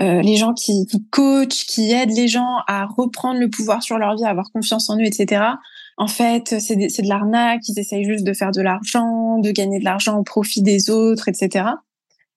[0.00, 4.16] les gens qui, qui coachent, qui aident les gens à reprendre le pouvoir sur leur
[4.16, 5.42] vie, à avoir confiance en eux, etc
[6.00, 9.84] en fait, c'est de, l'arnaque, ils essayent juste de faire de l'argent, de gagner de
[9.84, 11.66] l'argent au profit des autres, etc.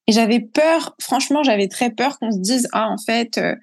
[0.08, 3.56] Et j'avais peur, franchement, j'avais très peur qu'on se dise, ah, en fait, euh,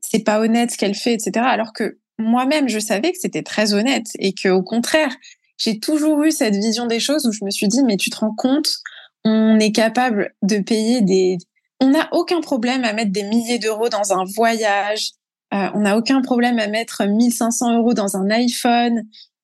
[0.00, 1.44] c'est pas honnête ce qu'elle fait, etc.
[1.48, 5.14] Alors que moi-même, je savais que c'était très honnête et que, au contraire,
[5.58, 8.16] j'ai toujours eu cette vision des choses où je me suis dit, mais tu te
[8.16, 8.76] rends compte,
[9.24, 11.38] on est capable de payer des,
[11.80, 15.10] on n'a aucun problème à mettre des milliers d'euros dans un voyage.
[15.52, 19.02] Euh, on n'a aucun problème à mettre 1500 euros dans un iPhone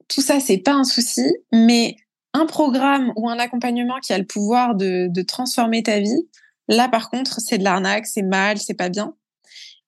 [0.09, 1.97] tout ça, c'est pas un souci, mais
[2.37, 6.29] un programme ou un accompagnement qui a le pouvoir de, transformer ta vie,
[6.69, 9.15] là, par contre, c'est de l'arnaque, c'est mal, c'est pas bien.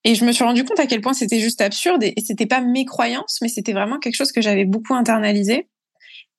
[0.03, 2.61] Et je me suis rendu compte à quel point c'était juste absurde et, c'était pas
[2.61, 5.67] mes croyances, mais c'était vraiment quelque chose que j'avais beaucoup internalisé.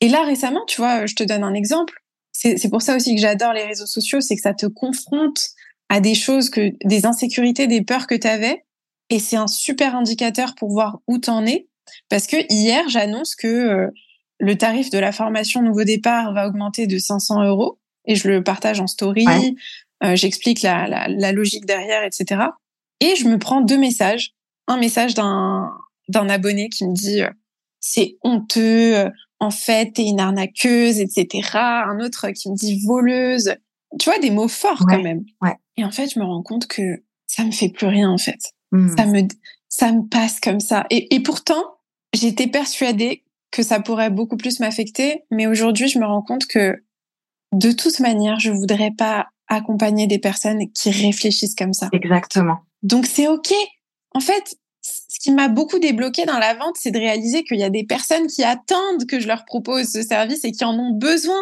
[0.01, 1.94] Et là, récemment, tu vois, je te donne un exemple.
[2.33, 5.51] C'est pour ça aussi que j'adore les réseaux sociaux, c'est que ça te confronte
[5.90, 8.64] à des choses que, des insécurités, des peurs que tu avais.
[9.11, 11.68] Et c'est un super indicateur pour voir où t'en es.
[12.09, 13.88] Parce que hier, j'annonce que euh,
[14.40, 18.42] le tarif de la formation Nouveau Départ va augmenter de 500 euros et je le
[18.42, 19.26] partage en story.
[20.03, 22.40] Euh, j'explique la, la, la, logique derrière, etc.
[23.00, 24.33] Et je me prends deux messages.
[24.66, 25.70] Un message d'un
[26.09, 27.31] abonné qui me dit euh,
[27.81, 31.48] c'est honteux, en fait, t'es une arnaqueuse, etc.
[31.55, 33.55] Un autre qui me dit voleuse.
[33.98, 35.24] Tu vois, des mots forts quand même.
[35.76, 38.40] Et en fait, je me rends compte que ça me fait plus rien, en fait.
[38.72, 38.96] Mmh.
[38.96, 39.22] Ça me,
[39.68, 40.87] ça me passe comme ça.
[40.90, 41.62] Et, et pourtant,
[42.12, 46.83] j'étais persuadée que ça pourrait beaucoup plus m'affecter, mais aujourd'hui, je me rends compte que
[47.53, 51.89] de toute manière, je voudrais pas accompagner des personnes qui réfléchissent comme ça.
[51.93, 52.59] Exactement.
[52.83, 53.53] Donc c'est OK.
[54.15, 57.65] En fait, ce qui m'a beaucoup débloqué dans la vente, c'est de réaliser qu'il y
[57.65, 60.93] a des personnes qui attendent que je leur propose ce service et qui en ont
[60.93, 61.41] besoin.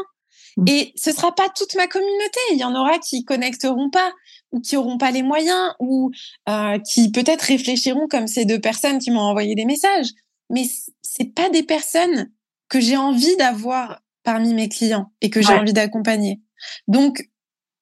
[0.57, 0.64] Mm.
[0.68, 2.40] Et ce sera pas toute ma communauté.
[2.53, 4.12] Il y en aura qui connecteront pas
[4.51, 6.11] ou qui auront pas les moyens ou
[6.49, 10.09] euh, qui peut-être réfléchiront comme ces deux personnes qui m'ont envoyé des messages
[10.50, 10.64] mais
[11.02, 12.30] c'est pas des personnes
[12.68, 16.40] que j'ai envie d'avoir parmi mes clients et que j'ai envie d'accompagner.
[16.87, 17.28] Donc,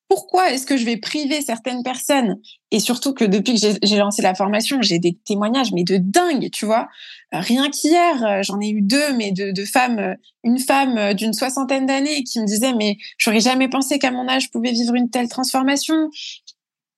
[0.09, 2.37] pourquoi est-ce que je vais priver certaines personnes?
[2.71, 6.49] Et surtout que depuis que j'ai lancé la formation, j'ai des témoignages, mais de dingue,
[6.53, 6.89] tu vois?
[7.35, 11.15] Euh, rien qu'hier, euh, j'en ai eu deux, mais de, de femmes, euh, une femme
[11.15, 14.71] d'une soixantaine d'années qui me disait, mais j'aurais jamais pensé qu'à mon âge, je pouvais
[14.71, 16.09] vivre une telle transformation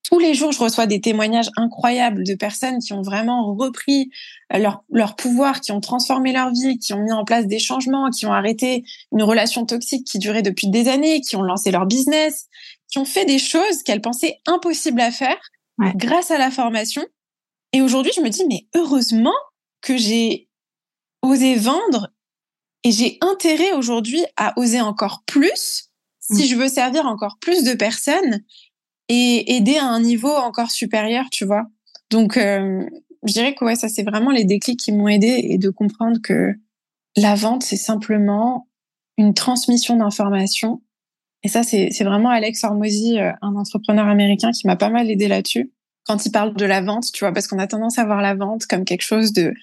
[0.03, 4.11] tous les jours, je reçois des témoignages incroyables de personnes qui ont vraiment repris
[4.55, 7.59] euh, leur, leur pouvoir, qui ont transformé leur vie, qui ont mis en place des
[7.59, 11.71] changements, qui ont arrêté une relation toxique qui durait depuis des années, qui ont lancé
[11.71, 12.47] leur business,
[12.89, 15.39] qui ont fait des choses qu'elles pensaient impossibles à faire
[15.95, 17.05] grâce à la formation.
[17.73, 19.35] Et aujourd'hui, je me dis, mais heureusement
[19.81, 20.49] que j'ai
[21.23, 22.09] osé vendre
[22.85, 27.75] et j'ai intérêt aujourd'hui à oser encore plus si je veux servir encore plus de
[27.75, 28.43] personnes
[29.09, 31.67] et aider à un niveau encore supérieur, tu vois.
[32.11, 32.85] Donc, euh,
[33.27, 36.19] je dirais que ouais, ça c'est vraiment les déclics qui m'ont aidé et de comprendre
[36.23, 36.55] que
[37.17, 38.69] la vente c'est simplement
[39.17, 40.83] une transmission d'informations.
[41.43, 45.29] Et ça c'est vraiment Alex Hormozy, euh, un entrepreneur américain qui m'a pas mal aidé
[45.29, 45.73] là-dessus
[46.09, 48.35] quand il parle de la vente, tu vois, parce qu'on a tendance à voir la
[48.35, 49.55] vente comme quelque chose de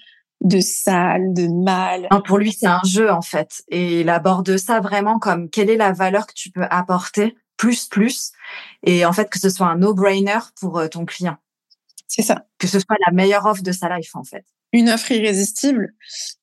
[0.41, 2.07] de sale, de mal.
[2.25, 5.77] Pour lui, c'est un jeu en fait, et il aborde ça vraiment comme quelle est
[5.77, 8.31] la valeur que tu peux apporter plus plus,
[8.83, 11.37] et en fait que ce soit un no-brainer pour euh, ton client.
[12.07, 12.45] C'est ça.
[12.59, 14.45] Que ce soit la meilleure offre de sa life en fait.
[14.73, 15.93] Une offre irrésistible,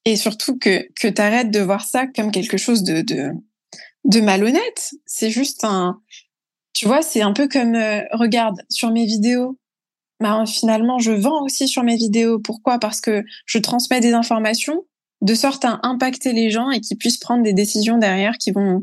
[0.04, 3.30] et surtout que que t'arrêtes de voir ça comme quelque chose de de,
[4.04, 4.90] de malhonnête.
[5.06, 6.00] C'est juste un,
[6.72, 9.58] tu vois, c'est un peu comme euh, regarde sur mes vidéos,
[10.22, 12.38] bah, finalement, je vends aussi sur mes vidéos.
[12.38, 12.78] Pourquoi?
[12.78, 14.84] Parce que je transmets des informations
[15.20, 18.82] de sorte à impacter les gens et qu'ils puissent prendre des décisions derrière qui vont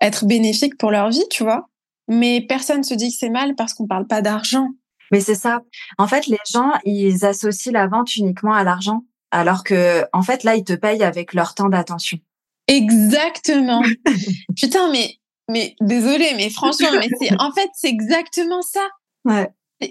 [0.00, 1.69] être bénéfiques pour leur vie, tu vois.
[2.10, 4.68] Mais personne se dit que c'est mal parce qu'on parle pas d'argent.
[5.12, 5.62] Mais c'est ça.
[5.96, 10.44] En fait, les gens, ils associent la vente uniquement à l'argent, alors que, en fait,
[10.44, 12.18] là, ils te payent avec leur temps d'attention.
[12.66, 13.82] Exactement.
[14.56, 15.16] Putain, mais,
[15.48, 18.86] mais désolé, mais franchement, mais c'est, en fait, c'est exactement ça.
[19.24, 19.48] Ouais.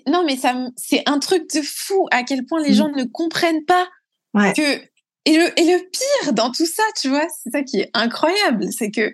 [0.08, 2.76] Non, mais ça, c'est un truc de fou à quel point les mmh.
[2.76, 3.88] gens ne comprennent pas
[4.34, 4.90] que.
[5.26, 8.72] Et le, et le pire dans tout ça, tu vois, c'est ça qui est incroyable,
[8.72, 9.14] c'est que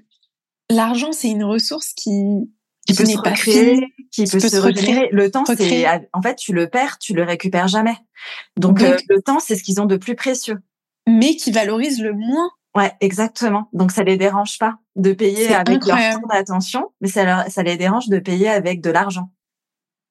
[0.70, 2.12] l'argent, c'est une ressource qui,
[2.86, 5.10] qui, peut se recréer, qui, peut, se, recréer.
[5.12, 7.95] Le temps, c'est en fait, tu le perds, tu le récupères jamais.
[8.58, 10.60] Donc, euh, le temps, c'est ce qu'ils ont de plus précieux,
[11.08, 12.50] mais qui valorise le moins.
[12.76, 13.69] Ouais, exactement.
[13.74, 17.78] Donc, ça les dérange pas de payer avec leur temps d'attention, mais ça, ça les
[17.78, 19.32] dérange de payer avec de l'argent.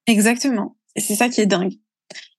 [0.07, 0.77] Exactement.
[0.97, 1.75] Et c'est ça qui est dingue.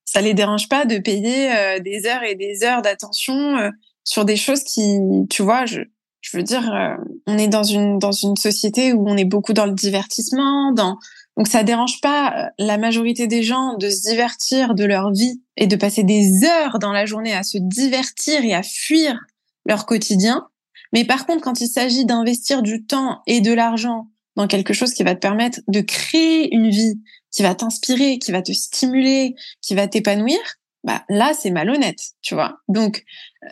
[0.03, 3.69] Ça les dérange pas de payer euh, des heures et des heures d'attention euh,
[4.03, 5.81] sur des choses qui, tu vois, je,
[6.25, 6.95] je veux dire, euh,
[7.27, 10.97] on est dans une dans une société où on est beaucoup dans le divertissement, dans
[11.37, 15.67] donc ça dérange pas la majorité des gens de se divertir de leur vie et
[15.67, 19.19] de passer des heures dans la journée à se divertir et à fuir
[19.65, 20.47] leur quotidien.
[20.93, 24.93] Mais par contre, quand il s'agit d'investir du temps et de l'argent dans quelque chose
[24.93, 29.35] qui va te permettre de créer une vie qui va t'inspirer, qui va te stimuler,
[29.61, 30.39] qui va t'épanouir,
[30.83, 32.57] bah là c'est malhonnête, tu vois.
[32.67, 33.03] Donc
[33.43, 33.47] euh,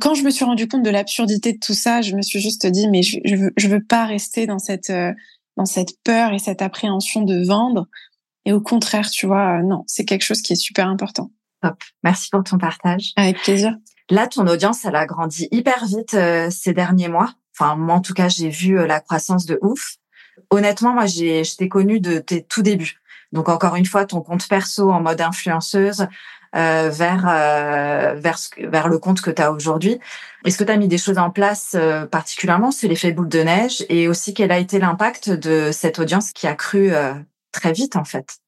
[0.00, 2.66] quand je me suis rendu compte de l'absurdité de tout ça, je me suis juste
[2.66, 5.12] dit mais je, je veux je veux pas rester dans cette euh,
[5.56, 7.86] dans cette peur et cette appréhension de vendre.
[8.44, 11.30] Et au contraire, tu vois, euh, non, c'est quelque chose qui est super important.
[11.62, 11.82] Top.
[12.04, 13.12] Merci pour ton partage.
[13.16, 13.76] Avec plaisir.
[14.10, 16.16] Là, ton audience, elle a grandi hyper vite
[16.50, 17.32] ces derniers mois.
[17.58, 19.96] Enfin, moi, en tout cas, j'ai vu la croissance de ouf.
[20.50, 23.00] Honnêtement, moi, j'ai, je t'ai connu de tes tout débuts.
[23.32, 26.06] Donc encore une fois, ton compte perso en mode influenceuse
[26.56, 29.98] euh, vers euh, vers vers le compte que tu as aujourd'hui.
[30.44, 33.40] Est-ce que tu as mis des choses en place euh, particulièrement C'est l'effet boule de
[33.40, 33.84] neige?
[33.88, 36.92] Et aussi quel a été l'impact de cette audience qui a cru
[37.52, 38.38] très vite en fait?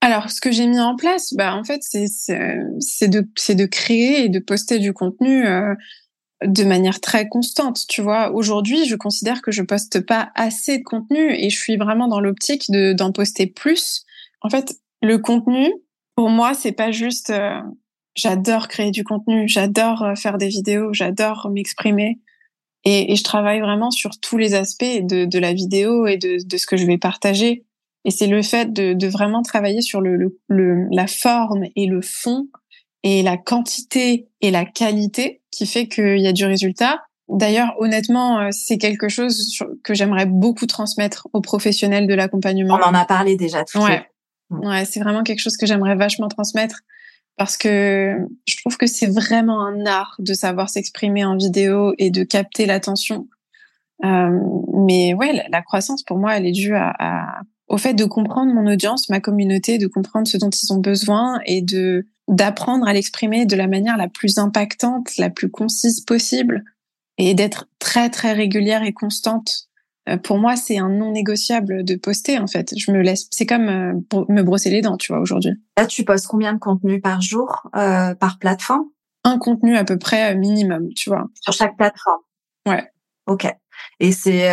[0.00, 4.24] Alors, ce que j'ai mis en place, bah en fait, c'est de c'est de créer
[4.24, 5.44] et de poster du contenu
[6.44, 8.32] de manière très constante, tu vois.
[8.32, 12.20] Aujourd'hui, je considère que je poste pas assez de contenu et je suis vraiment dans
[12.20, 14.04] l'optique de d'en poster plus.
[14.40, 15.72] En fait, le contenu,
[16.14, 17.60] pour moi, c'est pas juste euh,
[18.14, 22.18] j'adore créer du contenu, j'adore euh, faire des vidéos, j'adore m'exprimer.
[22.84, 26.56] Et, je travaille vraiment sur tous les aspects de, de la vidéo et de, de,
[26.56, 27.64] ce que je vais partager.
[28.04, 32.02] Et c'est le fait de, de, vraiment travailler sur le, le, la forme et le
[32.02, 32.48] fond
[33.04, 37.02] et la quantité et la qualité qui fait qu'il y a du résultat.
[37.28, 42.78] D'ailleurs, honnêtement, euh, c'est quelque chose que j'aimerais beaucoup transmettre aux professionnels de l'accompagnement.
[42.82, 44.04] On en a parlé déjà tout ouais.
[44.62, 46.80] Ouais, c'est vraiment quelque chose que j'aimerais vachement transmettre
[47.36, 52.10] parce que je trouve que c'est vraiment un art de savoir s'exprimer en vidéo et
[52.10, 53.28] de capter l'attention.
[54.04, 54.38] Euh,
[54.86, 58.52] mais ouais, la, croissance pour moi, elle est due à, à, au fait de comprendre
[58.52, 62.92] mon audience, ma communauté, de comprendre ce dont ils ont besoin et de d'apprendre à
[62.92, 66.64] l'exprimer de la manière la plus impactante, la plus concise possible
[67.18, 69.68] et d'être très très régulière et constante.
[70.08, 72.72] Euh, pour moi, c'est un non négociable de poster en fait.
[72.76, 75.52] Je me laisse, c'est comme euh, me brosser les dents, tu vois, aujourd'hui.
[75.76, 78.84] Là, tu postes combien de contenu par jour, euh, par plateforme?
[79.24, 81.26] Un contenu à peu près minimum, tu vois.
[81.40, 82.20] Sur chaque plateforme?
[82.66, 82.84] Ouais.
[83.26, 83.46] Ok.
[84.00, 84.50] Et c'est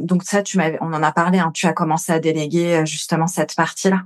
[0.00, 1.38] donc ça, tu m'avais, on en a parlé.
[1.38, 4.02] Hein, tu as commencé à déléguer justement cette partie-là?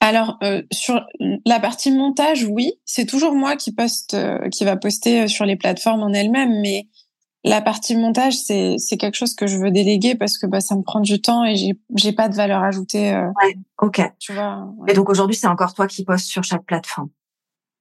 [0.00, 1.00] Alors euh, sur
[1.46, 5.44] la partie montage, oui, c'est toujours moi qui poste, euh, qui va poster euh, sur
[5.44, 6.88] les plateformes en elles-mêmes, mais
[7.44, 10.74] la partie montage, c'est c'est quelque chose que je veux déléguer parce que bah, ça
[10.76, 13.12] me prend du temps et j'ai j'ai pas de valeur ajoutée.
[13.14, 14.00] ouais, ok.
[14.18, 14.66] Tu vois.
[14.88, 17.10] Et donc aujourd'hui, c'est encore toi qui postes sur chaque plateforme?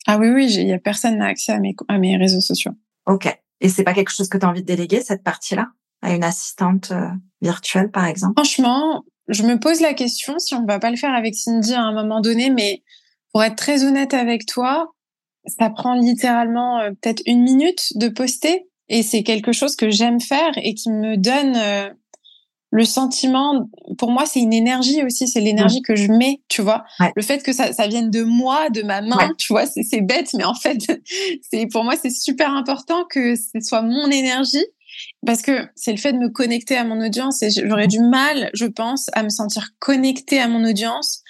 [0.06, 2.74] Ah oui, oui, il y a personne n'a accès à mes à mes réseaux sociaux.
[3.06, 3.28] Ok.
[3.62, 5.70] Et c'est pas quelque chose que tu as envie de déléguer cette partie-là?
[6.02, 6.92] À une assistante
[7.42, 8.34] virtuelle, par exemple?
[8.36, 11.82] Franchement, je me pose la question si on va pas le faire avec Cindy à
[11.82, 12.84] un moment donné, mais
[13.32, 14.94] pour être très honnête avec toi,
[15.46, 20.52] ça prend littéralement peut-être une minute de poster et c'est quelque chose que j'aime faire
[20.58, 21.58] et qui me donne
[22.74, 26.84] le sentiment, pour moi, c'est une énergie aussi, c'est l'énergie que je mets, tu vois.
[27.16, 30.34] Le fait que ça, ça vienne de moi, de ma main, tu vois, c'est bête,
[30.34, 30.80] mais en fait,
[31.52, 34.66] c'est pour moi, c'est super important que ce soit mon énergie
[35.26, 38.50] parce que c'est le fait de me connecter à mon audience et j'aurais du mal,
[38.56, 41.22] je pense, à me sentir connectée à mon audience,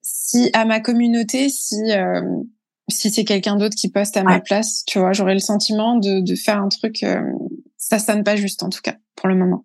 [0.00, 2.20] si à ma communauté, si euh,
[2.88, 6.20] si c'est quelqu'un d'autre qui poste à ma place, tu vois, j'aurais le sentiment de,
[6.20, 7.20] de faire un truc, euh,
[7.76, 9.64] ça sonne pas juste en tout cas pour le moment.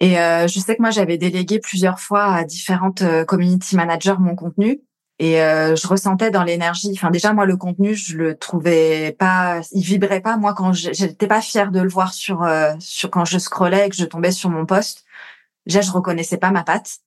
[0.00, 4.16] Et euh, je sais que moi, j'avais délégué plusieurs fois à différentes euh, community managers
[4.18, 4.80] mon contenu.
[5.18, 6.90] Et euh, je ressentais dans l'énergie.
[6.94, 10.38] Enfin, déjà moi, le contenu, je le trouvais pas, il vibrait pas.
[10.38, 13.96] Moi, quand j'étais pas fière de le voir sur sur quand je scrollais et que
[13.96, 15.04] je tombais sur mon poste,
[15.66, 17.00] déjà je reconnaissais pas ma patte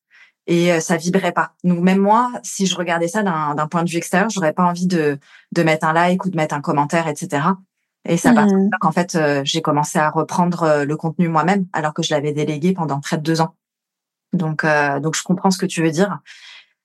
[0.47, 1.53] et ça vibrait pas.
[1.63, 4.87] Donc même moi, si je regardais ça d'un point de vue extérieur, j'aurais pas envie
[4.87, 5.17] de
[5.53, 7.41] de mettre un like ou de mettre un commentaire, etc.
[8.05, 8.69] Et ça part mmh.
[8.81, 12.33] qu'en fait, euh, j'ai commencé à reprendre euh, le contenu moi-même, alors que je l'avais
[12.33, 13.55] délégué pendant près de deux ans.
[14.33, 16.19] Donc, euh, donc je comprends ce que tu veux dire.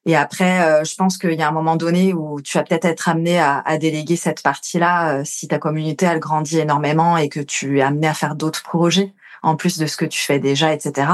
[0.06, 3.10] Et après, je pense qu'il y a un moment donné où tu vas peut-être être
[3.10, 7.80] amené à, à, déléguer cette partie-là si ta communauté elle grandit énormément et que tu
[7.80, 11.10] es amené à faire d'autres projets en plus de ce que tu fais déjà, etc.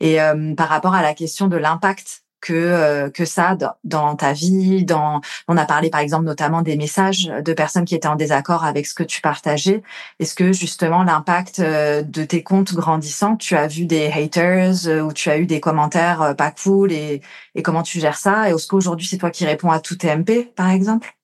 [0.00, 0.18] Et
[0.56, 5.22] par rapport à la question de l'impact que euh, que ça dans, ta vie dans
[5.48, 8.86] on a parlé par exemple notamment des messages de personnes qui étaient en désaccord avec
[8.86, 9.82] ce que tu partageais.
[10.18, 15.00] Est-ce que justement l'impact euh, de tes comptes grandissants tu as vu des haters euh,
[15.00, 17.22] ou tu as eu des commentaires pas cool et
[17.54, 18.50] et comment tu gères ça?
[18.50, 21.14] Et est-ce qu'aujourd'hui c'est toi qui réponds à tout TMP par exemple?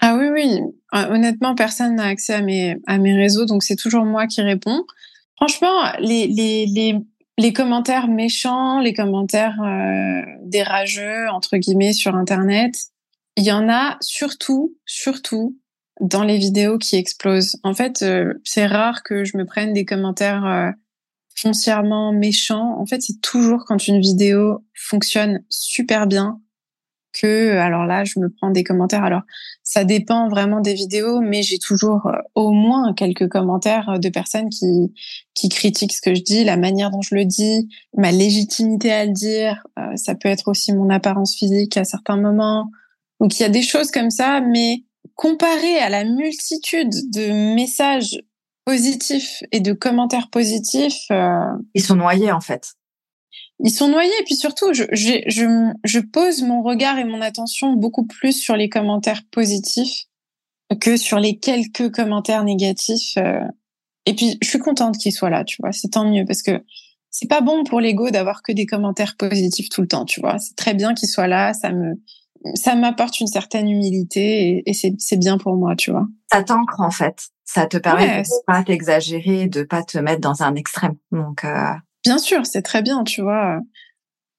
[0.00, 0.60] Ah oui oui.
[0.92, 4.84] Honnêtement personne n'a accès à mes à mes réseaux donc c'est toujours moi qui réponds
[5.40, 6.96] Franchement, les, les, les,
[7.38, 12.74] les commentaires méchants, les commentaires euh, dérageux entre guillemets sur internet,
[13.36, 15.56] il y en a surtout, surtout
[16.00, 17.56] dans les vidéos qui explosent.
[17.62, 20.70] En fait, euh, c'est rare que je me prenne des commentaires euh,
[21.36, 22.78] foncièrement méchants.
[22.78, 26.40] En fait, c'est toujours quand une vidéo fonctionne super bien
[27.12, 29.04] que alors là je me prends des commentaires.
[29.04, 29.22] Alors
[29.62, 34.08] ça dépend vraiment des vidéos mais j'ai toujours euh, au moins quelques commentaires euh, de
[34.08, 34.92] personnes qui
[35.34, 39.06] qui critiquent ce que je dis la manière dont je le dis ma légitimité à
[39.06, 39.66] le dire.
[39.78, 42.70] Euh, ça peut être aussi mon apparence physique à certains moments.
[43.20, 48.20] Donc il y a des choses comme ça mais comparé à la multitude de messages
[48.64, 51.08] positifs et de commentaires positifs
[51.74, 52.74] ils sont noyés en fait
[53.62, 54.12] ils sont noyés.
[54.20, 58.32] Et puis surtout, je, je, je, je, pose mon regard et mon attention beaucoup plus
[58.32, 60.06] sur les commentaires positifs
[60.80, 63.16] que sur les quelques commentaires négatifs.
[63.18, 63.44] Euh.
[64.06, 65.72] Et puis, je suis contente qu'ils soient là, tu vois.
[65.72, 66.62] C'est tant mieux parce que
[67.10, 70.38] c'est pas bon pour l'ego d'avoir que des commentaires positifs tout le temps, tu vois.
[70.38, 71.52] C'est très bien qu'ils soient là.
[71.52, 71.94] Ça me,
[72.54, 76.06] ça m'apporte une certaine humilité et, et c'est bien pour moi, tu vois.
[76.32, 77.28] Ça t'ancre en fait.
[77.44, 80.94] Ça te permet de pas t'exagérer, de pas te mettre dans un extrême.
[81.10, 81.44] Donc.
[81.44, 81.74] Euh...
[82.04, 83.60] Bien sûr, c'est très bien, tu vois.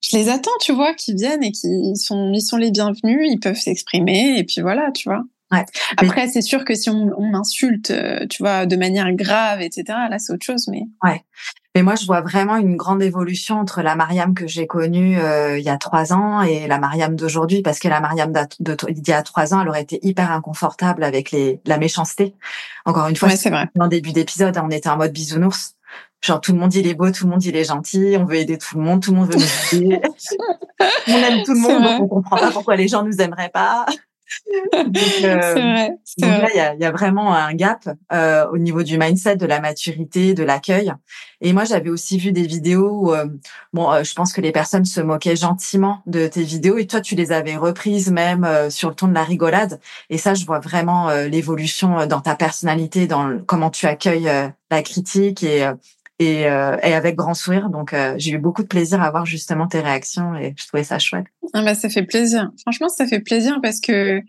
[0.02, 3.40] Je les attends, tu vois, qui viennent et qui sont, ils sont les bienvenus, ils
[3.40, 5.24] peuvent s'exprimer et puis voilà, tu vois.
[5.52, 5.66] Ouais.
[5.98, 9.84] Après, c'est sûr que si on, on m'insulte, euh, tu vois, de manière grave, etc.,
[10.10, 10.84] là, c'est autre chose, mais.
[11.04, 11.22] Ouais.
[11.76, 15.58] Mais moi, je vois vraiment une grande évolution entre la Mariam que j'ai connue euh,
[15.58, 19.12] il y a trois ans et la Mariam d'aujourd'hui, parce que la Mariam d'il y
[19.12, 22.34] a trois ans, elle aurait été hyper inconfortable avec les la méchanceté.
[22.86, 23.70] Encore une fois, ouais, c'est vrai.
[23.80, 25.76] En début d'épisode, on était en mode bisounours.
[26.24, 28.36] Genre tout le monde il est beau, tout le monde il est gentil, on veut
[28.36, 30.02] aider tout le monde, tout le monde veut nous aider.
[31.08, 33.86] on aime tout le monde, donc on comprend pas pourquoi les gens nous aimeraient pas.
[34.74, 38.58] Donc, euh, vrai, donc là, il y a, y a, vraiment un gap euh, au
[38.58, 40.94] niveau du mindset, de la maturité, de l'accueil.
[41.42, 43.26] Et moi, j'avais aussi vu des vidéos où, euh,
[43.74, 47.02] bon, euh, je pense que les personnes se moquaient gentiment de tes vidéos et toi,
[47.02, 49.80] tu les avais reprises même euh, sur le ton de la rigolade.
[50.10, 54.30] Et ça, je vois vraiment l'évolution dans ta personnalité, dans comment tu accueilles
[54.70, 55.68] la critique et
[56.22, 57.70] et, euh, et, avec grand sourire.
[57.70, 60.84] Donc, euh, j'ai eu beaucoup de plaisir à voir justement tes réactions et je trouvais
[60.84, 61.26] ça chouette.
[61.54, 62.52] Ah bah, ça fait plaisir.
[62.62, 64.22] Franchement, ça fait plaisir parce que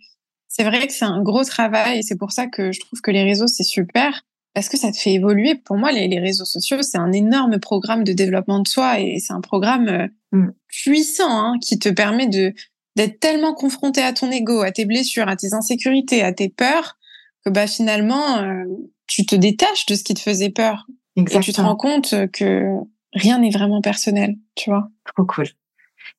[0.49, 3.11] c'est vrai que c'est un gros travail et c'est pour ça que je trouve que
[3.11, 4.23] les réseaux, c'est super
[4.55, 5.55] parce que ça te fait évoluer.
[5.55, 9.19] Pour moi, les, les réseaux sociaux, c'est un énorme programme de développement de soi et
[9.19, 10.53] c'est un programme euh, mm.
[10.69, 12.55] puissant hein, qui te permet de
[12.95, 16.99] d'être tellement confronté à ton ego, à tes blessures, à tes insécurités, à tes peurs,
[17.43, 18.65] que bah finalement, euh,
[19.07, 20.87] tu te détaches de ce qui te faisait peur.
[21.17, 21.41] Exactement.
[21.41, 22.65] Et tu te rends compte que
[23.13, 24.89] rien n'est vraiment personnel, tu vois.
[25.15, 25.47] Trop cool.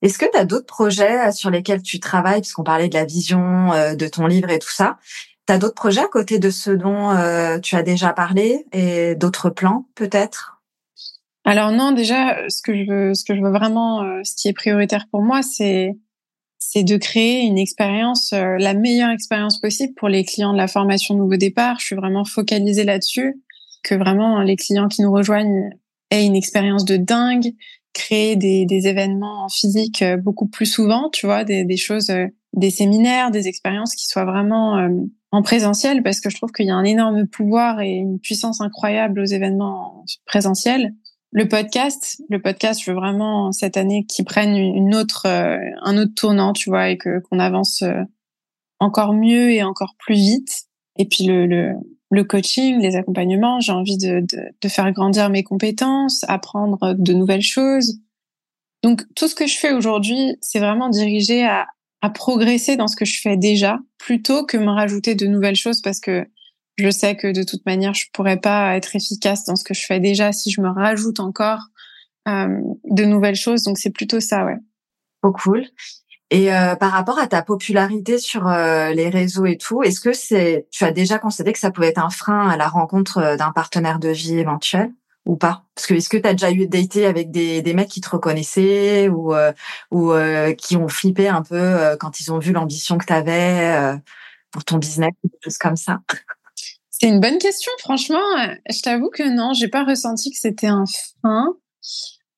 [0.01, 3.05] Est-ce que tu as d'autres projets euh, sur lesquels tu travailles, puisqu'on parlait de la
[3.05, 4.97] vision euh, de ton livre et tout ça
[5.47, 9.15] Tu as d'autres projets à côté de ceux dont euh, tu as déjà parlé et
[9.15, 10.53] d'autres plans peut-être?
[11.45, 14.47] Alors non, déjà, ce que je veux, ce que je veux vraiment, euh, ce qui
[14.47, 15.97] est prioritaire pour moi, c'est
[16.59, 20.69] c'est de créer une expérience, euh, la meilleure expérience possible pour les clients de la
[20.69, 21.79] formation Nouveau Départ.
[21.79, 23.35] Je suis vraiment focalisée là-dessus,
[23.83, 25.69] que vraiment les clients qui nous rejoignent
[26.09, 27.53] aient une expérience de dingue,
[27.93, 32.11] créer des, des événements en physique euh, beaucoup plus souvent, tu vois, des, des choses,
[32.53, 34.89] des séminaires, des expériences qui soient vraiment
[35.31, 38.61] en présentiel, parce que je trouve qu'il y a un énorme pouvoir et une puissance
[38.61, 40.93] incroyable aux événements présentiels
[41.33, 45.97] le podcast, le podcast, je veux vraiment cette année qu'ils prennent une autre, euh, un
[45.97, 48.03] autre tournant, tu vois, et que qu'on avance euh,
[48.79, 50.65] encore mieux et encore plus vite.
[50.97, 51.73] Et puis le, le,
[52.13, 54.23] le coaching, les accompagnements, j'ai envie de,
[54.67, 57.99] faire grandir mes compétences, apprendre de nouvelles choses.
[58.83, 61.67] Donc tout ce que je fais aujourd'hui, c'est vraiment dirigé à,
[62.13, 66.01] progresser dans ce que je fais déjà, plutôt que me rajouter de nouvelles choses parce
[66.01, 66.27] que
[66.77, 69.85] je sais que de toute manière, je pourrais pas être efficace dans ce que je
[69.85, 71.61] fais déjà si je me rajoute encore
[72.27, 73.63] euh, de nouvelles choses.
[73.63, 74.57] Donc c'est plutôt ça, ouais.
[75.21, 75.65] Trop cool.
[76.33, 80.13] Et euh, par rapport à ta popularité sur euh, les réseaux et tout, est-ce que
[80.13, 83.37] c'est, tu as déjà constaté que ça pouvait être un frein à la rencontre euh,
[83.37, 84.91] d'un partenaire de vie éventuel
[85.27, 85.63] ou pas?
[85.75, 88.09] Parce que est-ce que tu as déjà eu daté avec des, des mecs qui te
[88.09, 89.35] reconnaissaient ou
[89.91, 90.13] ou
[90.57, 93.95] qui ont flippé un peu quand ils ont vu l'ambition que tu avais
[94.51, 96.01] pour ton business, des choses comme ça?
[96.89, 97.71] C'est une bonne question.
[97.79, 98.19] Franchement,
[98.69, 100.83] je t'avoue que non, j'ai pas ressenti que c'était un
[101.21, 101.53] frein.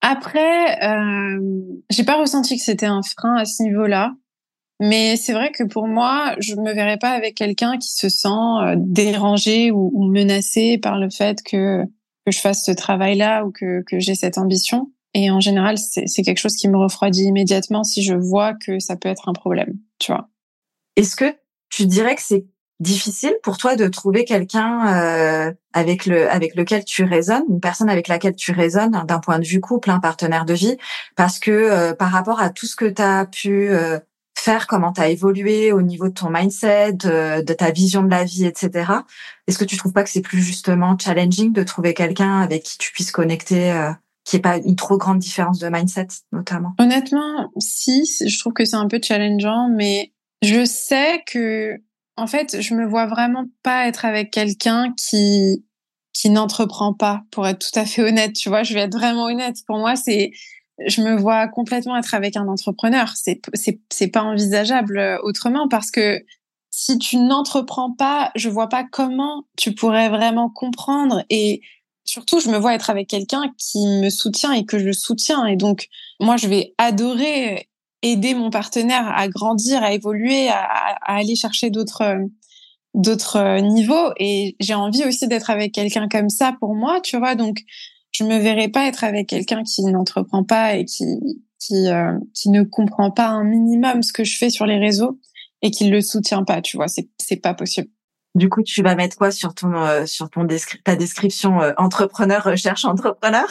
[0.08, 1.40] Après, euh,
[1.90, 4.14] j'ai pas ressenti que c'était un frein à ce niveau-là.
[4.80, 8.28] Mais c'est vrai que pour moi, je me verrais pas avec quelqu'un qui se sent
[8.28, 11.84] euh, dérangé ou, menacé par le fait que,
[12.24, 14.92] que je fasse ce travail-là ou que, que j'ai cette ambition.
[15.16, 18.98] Et en général, c'est quelque chose qui me refroidit immédiatement si je vois que ça
[18.98, 20.30] peut être un problème, tu vois.
[20.98, 21.34] Est-ce que
[21.70, 22.46] tu dirais que c'est
[22.80, 27.90] difficile pour toi de trouver quelqu'un euh, avec le avec lequel tu résonnes, une personne
[27.90, 30.78] avec laquelle tu résonnes d'un point de vue couple, un partenaire de vie,
[31.16, 34.00] parce que euh, par rapport à tout ce que tu as pu euh,
[34.38, 38.10] faire, comment tu as évolué au niveau de ton mindset, de, de, ta vision de
[38.10, 38.92] la vie, etc.
[39.48, 42.78] Est-ce que tu trouves pas que c'est plus justement challenging de trouver quelqu'un avec qui
[42.78, 43.92] tu puisses connecter euh,
[44.26, 46.74] qui est pas une trop grande différence de mindset notamment?
[46.80, 50.12] Honnêtement, si, je trouve que c'est un peu challengeant, mais
[50.42, 51.80] je sais que
[52.18, 55.64] en fait, je me vois vraiment pas être avec quelqu'un qui
[56.14, 58.34] qui n'entreprend pas, pour être tout à fait honnête.
[58.34, 59.58] Tu vois, je vais être vraiment honnête.
[59.68, 60.32] Pour moi, c'est
[60.88, 63.10] je me vois complètement être avec un entrepreneur.
[63.16, 63.42] C'est
[63.92, 66.24] c'est pas envisageable euh, autrement parce que
[66.72, 71.62] si tu n'entreprends pas, je vois pas comment tu pourrais vraiment comprendre et
[72.04, 75.56] surtout je me vois être avec quelqu'un qui me soutient et que je soutiens et
[75.56, 75.88] donc
[76.20, 77.70] moi je vais adorer
[78.02, 82.18] aider mon partenaire à grandir, à évoluer, à, à aller chercher d'autres
[82.94, 84.12] d'autres niveaux.
[84.18, 87.36] Et j'ai envie aussi d'être avec quelqu'un comme ça pour moi, tu vois.
[87.36, 87.60] Donc,
[88.12, 91.06] je me verrais pas être avec quelqu'un qui n'entreprend pas et qui
[91.60, 95.20] qui euh, qui ne comprend pas un minimum ce que je fais sur les réseaux
[95.62, 96.88] et qui le soutient pas, tu vois.
[96.88, 97.90] C'est c'est pas possible.
[98.36, 100.48] Du coup, tu vas mettre quoi sur ton euh, sur ton
[100.84, 103.48] ta description euh, entrepreneur recherche entrepreneur?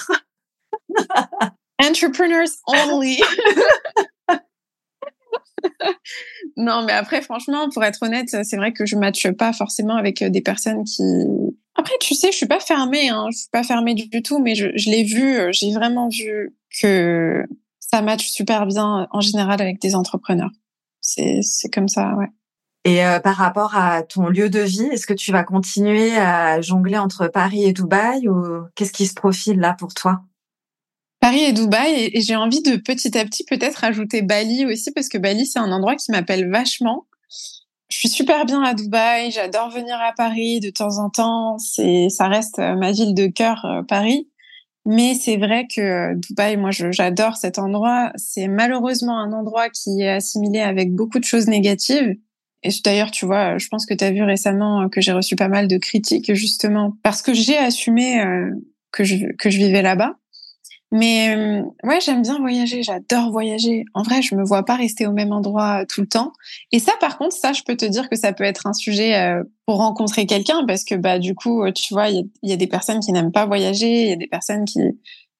[1.82, 3.20] Entrepreneurs only.
[6.56, 10.22] non, mais après, franchement, pour être honnête, c'est vrai que je matche pas forcément avec
[10.22, 11.02] euh, des personnes qui.
[11.74, 14.54] Après, tu sais, je suis pas fermée, hein, je suis pas fermée du, tout, mais
[14.54, 17.44] je, l'ai vu, euh, j'ai vraiment vu que
[17.80, 20.50] ça matche super bien en général avec des entrepreneurs.
[21.00, 22.28] C'est c'est comme ça, ouais.
[22.84, 26.60] Et euh, par rapport à ton lieu de vie, est-ce que tu vas continuer à
[26.60, 30.22] jongler entre Paris et Dubaï ou qu'est-ce qui se profile là pour toi?
[31.24, 32.10] Paris et Dubaï.
[32.12, 35.58] Et, j'ai envie de petit à petit peut-être ajouter Bali aussi parce que Bali, c'est
[35.58, 37.06] un endroit qui m'appelle vachement.
[37.88, 39.30] Je suis super bien à Dubaï.
[39.30, 41.56] J'adore venir à Paris de temps en temps.
[41.58, 44.28] Ça reste euh, ma ville de cœur, euh, Paris.
[44.84, 48.12] Mais c'est vrai que euh, Dubaï, moi, j'adore cet endroit.
[48.16, 52.18] C'est malheureusement un endroit qui est assimilé avec beaucoup de choses négatives.
[52.62, 55.48] Et d'ailleurs, tu vois, je pense que tu as vu récemment que j'ai reçu pas
[55.48, 58.22] mal de critiques justement parce que j'ai assumé
[58.92, 60.16] que je, que je vivais là-bas.
[60.92, 63.84] Mais euh, ouais, j'aime bien voyager, j'adore voyager.
[63.94, 66.32] En vrai, je me vois pas rester au même endroit euh, tout le temps.
[66.70, 69.16] Et ça, par contre, ça, je peux te dire que ça peut être un sujet
[69.16, 72.68] euh, pour rencontrer quelqu'un parce que bah du coup, tu vois, il y, a des
[72.68, 74.80] personnes qui n'aiment pas voyager, il y a des personnes qui.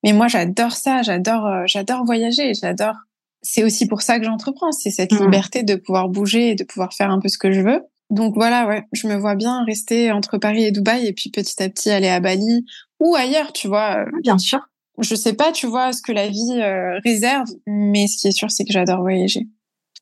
[0.02, 2.96] Mais moi, j'adore ça, j'adore, j'adore voyager, j'adore.
[3.42, 5.24] C'est aussi pour ça que j'entreprends, c'est cette mmh.
[5.24, 7.82] liberté de pouvoir bouger et de pouvoir faire un peu ce que je veux.
[8.10, 11.62] Donc voilà, ouais, je me vois bien rester entre Paris et Dubaï et puis petit
[11.62, 12.64] à petit aller à Bali
[12.98, 14.04] ou ailleurs, tu vois.
[14.22, 14.60] Bien sûr
[15.00, 18.32] je sais pas, tu vois, ce que la vie euh, réserve, mais ce qui est
[18.32, 19.46] sûr, c'est que j'adore voyager.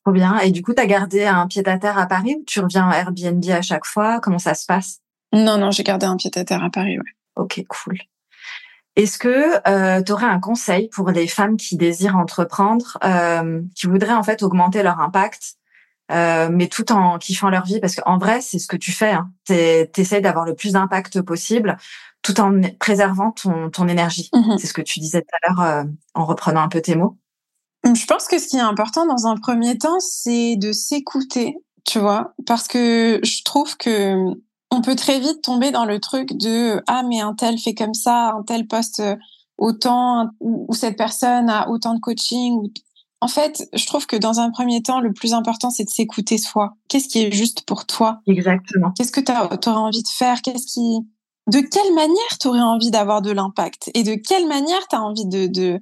[0.05, 0.38] Trop bien.
[0.40, 3.45] Et du coup, tu as gardé un pied-à-terre à Paris ou tu reviens à Airbnb
[3.51, 4.20] à chaque fois?
[4.20, 4.99] Comment ça se passe?
[5.32, 7.11] Non, non, j'ai gardé un pied-à-terre à Paris, ouais.
[7.36, 7.99] Ok, cool.
[8.97, 13.86] Est-ce que euh, tu aurais un conseil pour les femmes qui désirent entreprendre, euh, qui
[13.86, 15.55] voudraient en fait augmenter leur impact,
[16.11, 19.12] euh, mais tout en kiffant leur vie Parce qu'en vrai, c'est ce que tu fais.
[19.12, 19.30] Hein.
[19.46, 19.55] Tu
[20.00, 21.76] essaies d'avoir le plus d'impact possible
[22.22, 24.30] tout en préservant ton, ton énergie.
[24.32, 24.59] Mm-hmm.
[24.59, 25.84] C'est ce que tu disais tout à l'heure euh,
[26.14, 27.16] en reprenant un peu tes mots.
[27.84, 31.98] Je pense que ce qui est important dans un premier temps, c'est de s'écouter, tu
[31.98, 34.14] vois, parce que je trouve que
[34.70, 37.92] on peut très vite tomber dans le truc de ah mais un tel fait comme
[37.92, 39.16] ça, un tel poste euh,
[39.59, 42.70] autant ou, cette personne a autant de coaching.
[43.22, 46.38] En fait, je trouve que dans un premier temps, le plus important c'est de s'écouter
[46.38, 46.74] soi.
[46.88, 48.20] Qu'est-ce qui est juste pour toi?
[48.26, 48.90] Exactement.
[48.96, 50.42] Qu'est-ce que tu aurais envie de faire?
[50.42, 51.06] Qu'est-ce qui
[51.48, 53.92] de quelle manière tu aurais envie d'avoir de l'impact?
[53.94, 55.80] Et de quelle manière tu as envie de, de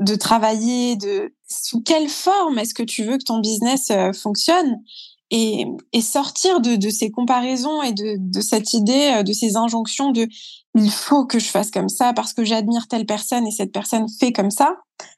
[0.00, 4.76] de travailler, de sous quelle forme est-ce que tu veux que ton business euh, fonctionne?
[5.32, 9.56] Et, et sortir de, de, ces comparaisons et de, de, cette idée, euh, de ces
[9.56, 10.28] injonctions de
[10.74, 14.06] il faut que je fasse comme ça parce que j'admire telle personne et cette personne
[14.20, 14.76] fait comme ça.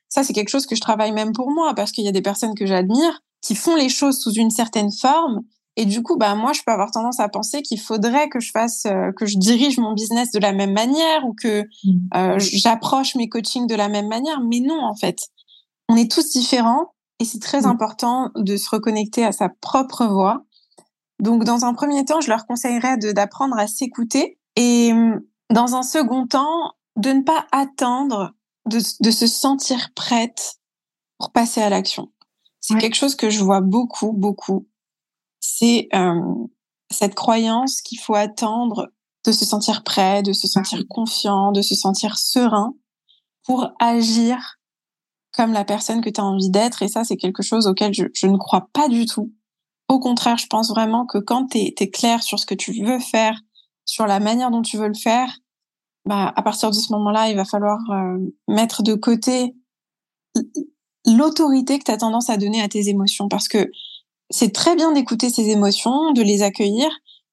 [0.08, 2.22] Ça, c'est quelque chose que je travaille même pour moi parce qu'il y a des
[2.22, 5.42] personnes que j'admire qui font les choses sous une certaine forme.
[5.76, 8.50] Et du coup, bah moi, je peux avoir tendance à penser qu'il faudrait que je
[8.52, 11.90] fasse, euh, que je dirige mon business de la même manière ou que mmh.
[12.14, 14.40] euh, j'approche mes coachings de la même manière.
[14.40, 15.18] Mais non, en fait,
[15.88, 17.66] on est tous différents et c'est très mmh.
[17.66, 20.44] important de se reconnecter à sa propre voix.
[21.20, 24.92] Donc, dans un premier temps, je leur conseillerais d'apprendre à s'écouter et
[25.50, 28.32] dans un second temps, de ne pas attendre
[28.66, 30.58] de, de se sentir prête
[31.18, 32.10] pour passer à l'action.
[32.60, 34.66] C'est quelque chose que je vois beaucoup, beaucoup.
[35.38, 36.46] C'est euh,
[36.90, 38.88] cette croyance qu'il faut attendre
[39.26, 42.74] de se sentir prêt, de se sentir confiant, de se sentir serein
[43.42, 44.58] pour agir
[45.36, 46.82] comme la personne que tu as envie d'être.
[46.82, 49.32] Et ça, c'est quelque chose auquel je, je, ne crois pas du tout.
[49.88, 52.98] Au contraire, je pense vraiment que quand tu es, clair sur ce que tu veux
[52.98, 53.38] faire,
[53.84, 55.38] sur la manière dont tu veux le faire,
[56.06, 59.54] bah, à partir de ce moment-là, il va falloir euh, mettre de côté
[61.06, 63.28] l'autorité que tu as tendance à donner à tes émotions.
[63.28, 63.70] Parce que
[64.30, 66.90] c'est très bien d'écouter ces émotions, de les accueillir,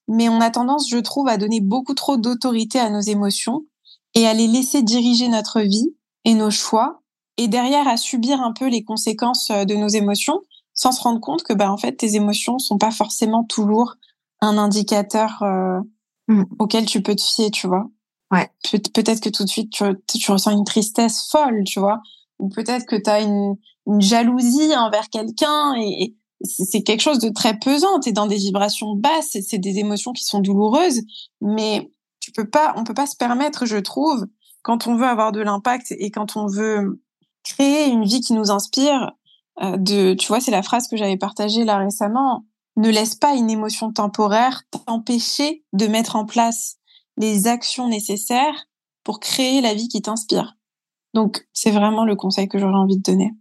[0.07, 3.65] mais on a tendance, je trouve, à donner beaucoup trop d'autorité à nos émotions
[4.13, 5.95] et à les laisser diriger notre vie
[6.25, 7.01] et nos choix
[7.37, 10.41] et derrière à subir un peu les conséquences euh, de nos émotions
[10.73, 13.95] sans se rendre compte que bah en fait tes émotions sont pas forcément toujours
[14.41, 15.79] un indicateur euh,
[16.27, 16.43] mm.
[16.59, 17.89] auquel tu peux te fier, tu vois.
[18.31, 18.49] Ouais.
[18.93, 22.01] peut-être que tout de suite tu, ressens une tristesse folle, tu vois,
[22.39, 23.55] ou peut-être que tu as une,
[23.99, 28.37] jalousie envers quelqu'un et, et c'est quelque chose de très pesant, tu es dans des
[28.37, 31.01] vibrations basses, c'est des émotions qui sont douloureuses,
[31.41, 34.27] mais tu peux pas on peut pas se permettre, je trouve,
[34.61, 37.01] quand on veut avoir de l'impact et quand on veut
[37.43, 39.11] créer une vie qui nous inspire.
[39.61, 42.45] Euh, de, tu vois, c'est la phrase que j'avais partagée là récemment.
[42.77, 46.77] Ne laisse pas une émotion temporaire t'empêcher de mettre en place
[47.21, 48.67] les actions nécessaires
[49.03, 50.57] pour créer la vie qui t'inspire.
[51.13, 53.31] Donc, c'est vraiment le conseil que j'aurais envie de donner.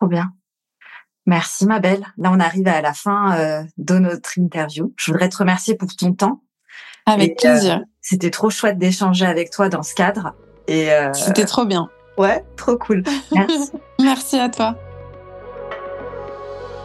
[0.00, 0.32] Trop bien.
[1.26, 2.06] Merci, ma belle.
[2.18, 4.92] Là, on arrive à la fin euh, de notre interview.
[4.96, 6.42] Je voudrais te remercier pour ton temps.
[7.04, 7.80] Avec euh, plaisir.
[8.00, 10.34] C'était trop chouette d'échanger avec toi dans ce cadre.
[10.68, 11.88] Et C'était trop bien.
[12.18, 13.04] Ouais, trop cool.
[13.32, 13.70] Merci.
[14.00, 14.76] Merci à toi.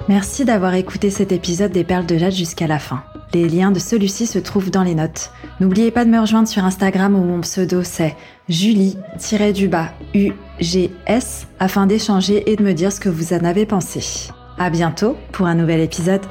[0.08, 3.04] Merci d'avoir écouté cet épisode des Perles de Jade jusqu'à la fin.
[3.34, 5.32] Les liens de celui-ci se trouvent dans les notes.
[5.60, 8.16] N'oubliez pas de me rejoindre sur Instagram où mon pseudo c'est
[8.50, 14.32] Julie-du-bas UGS afin d'échanger et de me dire ce que vous en avez pensé.
[14.58, 16.22] À bientôt pour un nouvel épisode.